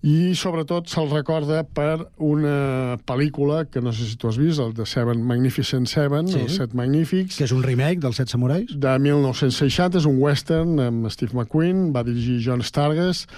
[0.03, 4.72] i sobretot se'l recorda per una pel·lícula que no sé si tu has vist, el
[4.74, 6.40] de Seven Magnificent Seven, Sí.
[6.40, 8.66] els Set Magnífics, Que és un remake dels Set Samurais?
[8.74, 13.28] de 1960, és un western amb Steve McQueen, va dirigir John Stargess,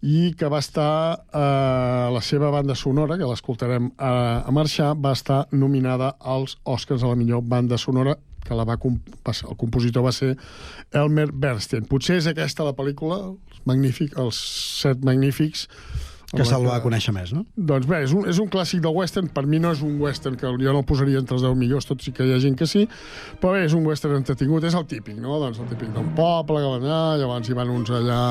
[0.00, 5.12] i que va estar eh, la seva banda sonora, que l'escoltarem a, a marxar, va
[5.12, 9.48] estar nominada als Oscars a la millor banda sonora que la va, comp- va ser,
[9.48, 10.34] el compositor va ser
[10.92, 11.84] Elmer Bernstein.
[11.88, 14.36] Potser és aquesta la pel·lícula, els, magnífic, els
[14.82, 15.68] set magnífics,
[16.32, 17.44] Que se'l va conèixer més, no?
[17.56, 19.28] doncs bé, és un, és un clàssic del western.
[19.34, 21.86] Per mi no és un western que jo no el posaria entre els 10 millors,
[21.86, 22.86] tot sí que hi ha gent que sí,
[23.42, 25.38] però bé, és un western entretingut, és el típic, no?
[25.42, 28.22] Doncs el típic d'un poble que van allà, llavors hi van uns allà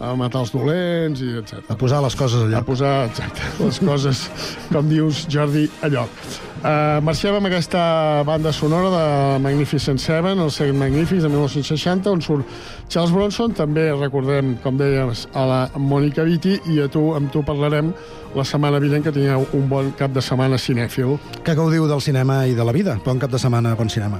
[0.00, 1.64] a matar els dolents, i etc.
[1.72, 2.62] A posar les coses allà.
[2.62, 4.26] A posar, exacte, les coses,
[4.72, 6.22] com dius, Jordi, a lloc.
[6.58, 7.80] Uh, marxem amb aquesta
[8.26, 9.02] banda sonora de
[9.44, 12.48] Magnificent Seven, el Second Magnifics, de 1960, on surt
[12.90, 17.44] Charles Bronson, també recordem, com deies, a la Mònica Vitti, i a tu, amb tu
[17.46, 17.92] parlarem
[18.34, 21.14] la setmana vinent, que tingueu un bon cap de setmana cinèfil.
[21.46, 22.98] Que gaudiu del cinema i de la vida.
[23.06, 24.18] Bon cap de setmana, bon cinema.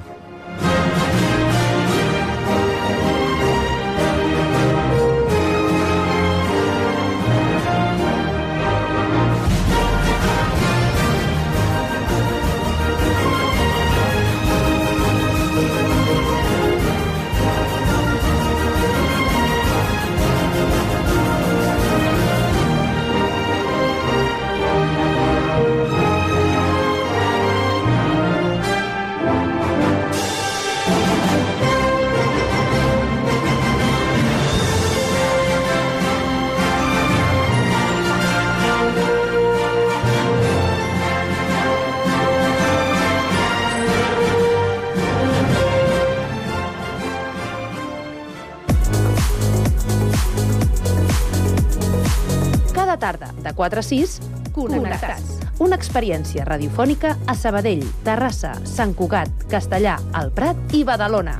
[55.98, 61.34] Experiència radiofònica a Sabadell, Terrassa, Sant Cugat, Castellà, El Prat i Badalona.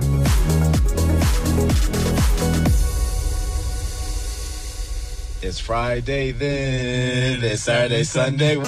[5.41, 8.59] It's Friday then, it's Saturday, Sunday.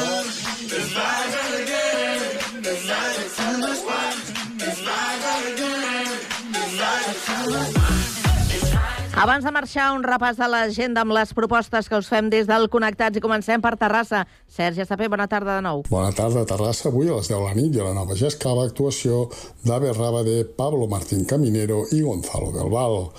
[9.20, 12.62] Abans de marxar, un repàs de l'agenda amb les propostes que us fem des del
[12.72, 14.22] Connectats i comencem per Terrassa.
[14.48, 15.82] Sergi Estapé, bona tarda de nou.
[15.90, 16.88] Bona tarda, Terrassa.
[16.88, 19.26] Avui a les 10 de la nit i a la nova Gescava actuació
[19.68, 23.10] d'Ave Rábade, Pablo Martín Caminero i Gonzalo del Val.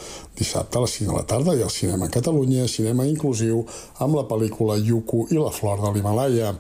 [0.42, 3.62] Dissabte a les 5 de la tarda hi ha el Cinema Catalunya, cinema inclusiu
[4.02, 6.56] amb la pel·lícula Yuku i la flor de l'Himalaya.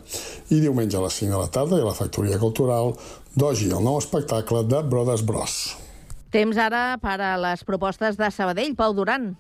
[0.54, 2.94] I diumenge a les 5 de la tarda hi ha la Factoria Cultural
[3.34, 5.81] Doji, el nou espectacle de Brothers Bros.
[6.32, 8.78] Temps ara per a les propostes de Sabadell.
[8.80, 9.34] Pau Duran.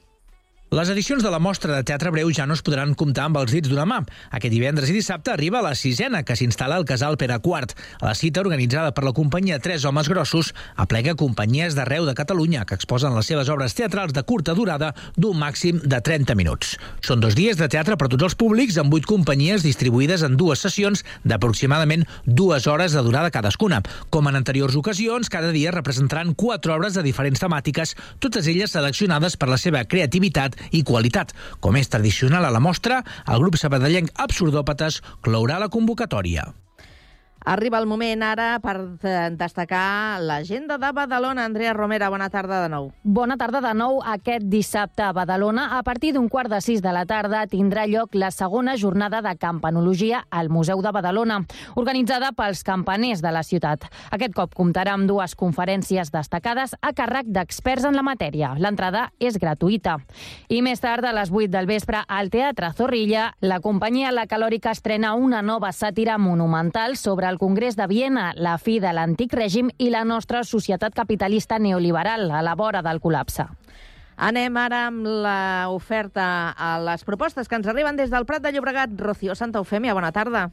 [0.71, 3.51] Les edicions de la mostra de teatre breu ja no es podran comptar amb els
[3.51, 3.97] dits d'una mà.
[4.31, 7.73] Aquest divendres i dissabte arriba la sisena, que s'instal·la al Casal Pere IV.
[7.99, 12.77] La cita, organitzada per la companyia Tres Homes Grossos, aplega companyies d'arreu de Catalunya que
[12.79, 16.77] exposen les seves obres teatrals de curta durada d'un màxim de 30 minuts.
[17.03, 20.39] Són dos dies de teatre per a tots els públics, amb vuit companyies distribuïdes en
[20.39, 23.81] dues sessions d'aproximadament dues hores de durada cadascuna.
[24.07, 29.35] Com en anteriors ocasions, cada dia representaran quatre obres de diferents temàtiques, totes elles seleccionades
[29.35, 31.33] per la seva creativitat i qualitat.
[31.59, 36.51] Com és tradicional a la mostra, el grup sabadellenc Absurdòpates clourà la convocatòria.
[37.43, 41.47] Arriba el moment ara per eh, destacar l'agenda de Badalona.
[41.49, 42.91] Andrea Romera, bona tarda de nou.
[43.01, 43.97] Bona tarda de nou.
[44.05, 48.13] Aquest dissabte a Badalona, a partir d'un quart de sis de la tarda, tindrà lloc
[48.13, 51.39] la segona jornada de campanologia al Museu de Badalona,
[51.73, 53.89] organitzada pels campaners de la ciutat.
[54.11, 58.53] Aquest cop comptarà amb dues conferències destacades a càrrec d'experts en la matèria.
[58.61, 59.97] L'entrada és gratuïta.
[60.49, 64.77] I més tard, a les 8 del vespre, al Teatre Zorrilla, la companyia La Calòrica
[64.77, 69.71] estrena una nova sàtira monumental sobre el Congrés de Viena, la fi de l'antic règim
[69.79, 73.47] i la nostra societat capitalista neoliberal a la vora del col·lapse.
[74.21, 78.93] Anem ara amb l'oferta a les propostes que ens arriben des del Prat de Llobregat.
[78.99, 80.49] Rocío Santa Eufèmia, bona tarda.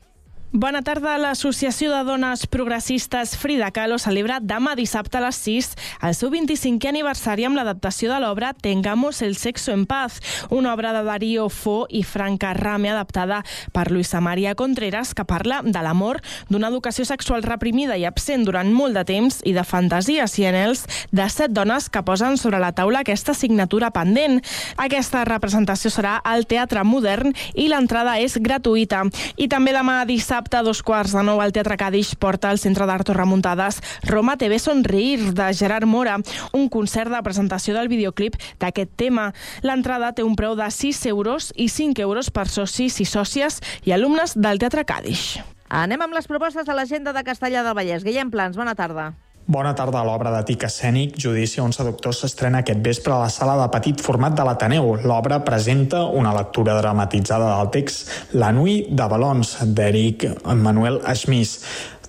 [0.51, 1.19] Bona tarda.
[1.21, 5.67] L'Associació de Dones Progressistes Frida Kahlo celebra demà dissabte a les 6
[6.09, 10.95] el seu 25è aniversari amb l'adaptació de l'obra Tengamos el sexo en paz, una obra
[10.97, 13.43] de Darío Fo i Franca Rame adaptada
[13.75, 18.73] per Luisa María Contreras que parla de l'amor, d'una educació sexual reprimida i absent durant
[18.73, 22.73] molt de temps i de fantasies i anels de set dones que posen sobre la
[22.73, 24.41] taula aquesta signatura pendent.
[24.81, 29.05] Aquesta representació serà al Teatre Modern i l'entrada és gratuïta.
[29.37, 32.61] I també demà dissabte dissabte a dos quarts de nou al Teatre Cadix porta al
[32.63, 36.15] Centre d'Art Remuntades Roma TV Sonreír de Gerard Mora,
[36.55, 39.33] un concert de presentació del videoclip d'aquest tema.
[39.67, 43.91] L'entrada té un preu de 6 euros i 5 euros per socis i sòcies i
[43.91, 45.41] alumnes del Teatre Cadix.
[45.69, 48.07] Anem amb les propostes a l'agenda de Castellà del Vallès.
[48.07, 49.17] Guillem Plans, bona tarda.
[49.49, 50.03] Bona tarda.
[50.05, 53.69] L'obra de tic escènic Judici a un seductor s'estrena aquest vespre a la sala de
[53.73, 54.91] petit format de l'Ateneu.
[55.09, 61.63] L'obra presenta una lectura dramatitzada del text La nuit de balons d'Eric Manuel Schmiss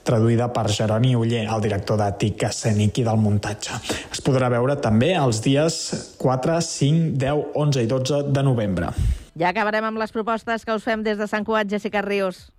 [0.04, 3.80] traduïda per Jeroni Uller, el director de TIC escènic i del muntatge.
[4.12, 5.80] Es podrà veure també els dies
[6.20, 8.92] 4, 5, 10, 11 i 12 de novembre.
[9.40, 12.50] Ja acabarem amb les propostes que us fem des de Sant Cugat, Jessica Ríos.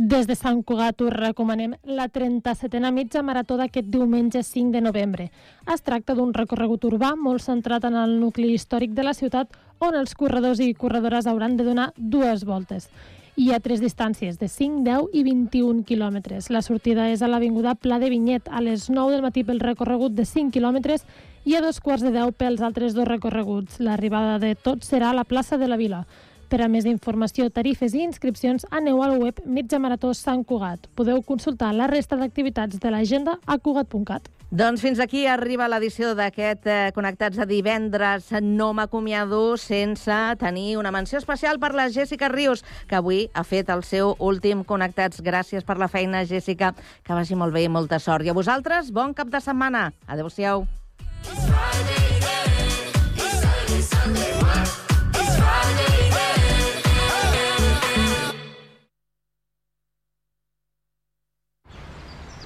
[0.00, 5.26] Des de Sant Cugat us recomanem la 37a mitja marató d'aquest diumenge 5 de novembre.
[5.74, 9.98] Es tracta d'un recorregut urbà molt centrat en el nucli històric de la ciutat on
[10.00, 12.88] els corredors i corredores hauran de donar dues voltes.
[13.36, 16.48] Hi ha tres distàncies, de 5, 10 i 21 quilòmetres.
[16.48, 20.16] La sortida és a l'Avinguda Pla de Vinyet, a les 9 del matí pel recorregut
[20.16, 21.04] de 5 quilòmetres
[21.44, 23.76] i a dos quarts de 10 pels altres dos recorreguts.
[23.84, 26.06] L'arribada de tots serà a la plaça de la Vila.
[26.50, 30.88] Per a més informació, tarifes i inscripcions, aneu al web Mitja Marató Sant Cugat.
[30.98, 34.26] Podeu consultar la resta d'activitats de l'agenda a cugat.cat.
[34.50, 38.32] Doncs fins aquí arriba l'edició d'aquest eh, Connectats de divendres.
[38.42, 43.70] No m'acomiado sense tenir una menció especial per la Jessica Rius, que avui ha fet
[43.70, 45.22] el seu últim Connectats.
[45.22, 46.74] Gràcies per la feina, Jessica.
[47.06, 48.26] Que vagi molt bé i molta sort.
[48.26, 49.92] I a vosaltres, bon cap de setmana.
[50.10, 50.66] Adéu-siau.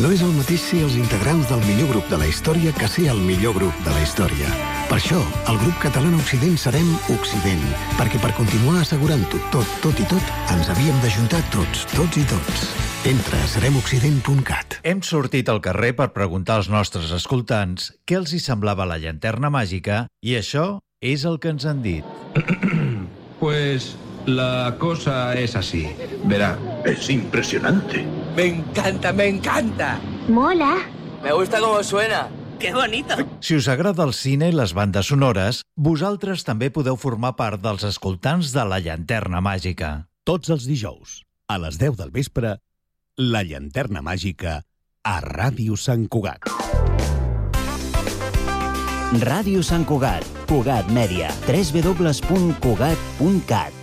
[0.00, 3.10] No és el mateix ser els integrants del millor grup de la història que ser
[3.12, 4.48] el millor grup de la història.
[4.88, 5.18] Per això,
[5.52, 7.60] el grup català Occident serem Occident,
[7.98, 12.64] perquè per continuar assegurant-ho tot, tot i tot, ens havíem d'ajuntar tots, tots i tots.
[13.10, 14.78] Entra a seremoccident.cat.
[14.80, 19.52] Hem sortit al carrer per preguntar als nostres escoltants què els hi semblava la llanterna
[19.52, 22.08] màgica i això és el que ens han dit.
[23.42, 23.92] Pues
[24.26, 25.88] la cosa es así.
[26.24, 28.06] Verá, es impresionante.
[28.36, 30.00] Me encanta, me encanta.
[30.28, 30.76] Mola.
[31.22, 32.28] Me gusta cómo suena.
[32.58, 33.14] ¡Qué bonito!
[33.40, 37.82] Si us agrada el cine i les bandes sonores, vosaltres també podeu formar part dels
[37.82, 40.06] escoltants de La Llanterna Màgica.
[40.22, 42.62] Tots els dijous, a les 10 del vespre,
[43.18, 44.62] La Llanterna Màgica
[45.02, 46.46] a Ràdio Sant Cugat.
[49.26, 50.22] Ràdio Sant Cugat.
[50.46, 51.34] Cugat Mèdia.
[51.44, 53.81] www.cugat.cat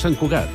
[0.00, 0.48] Sant Cugat,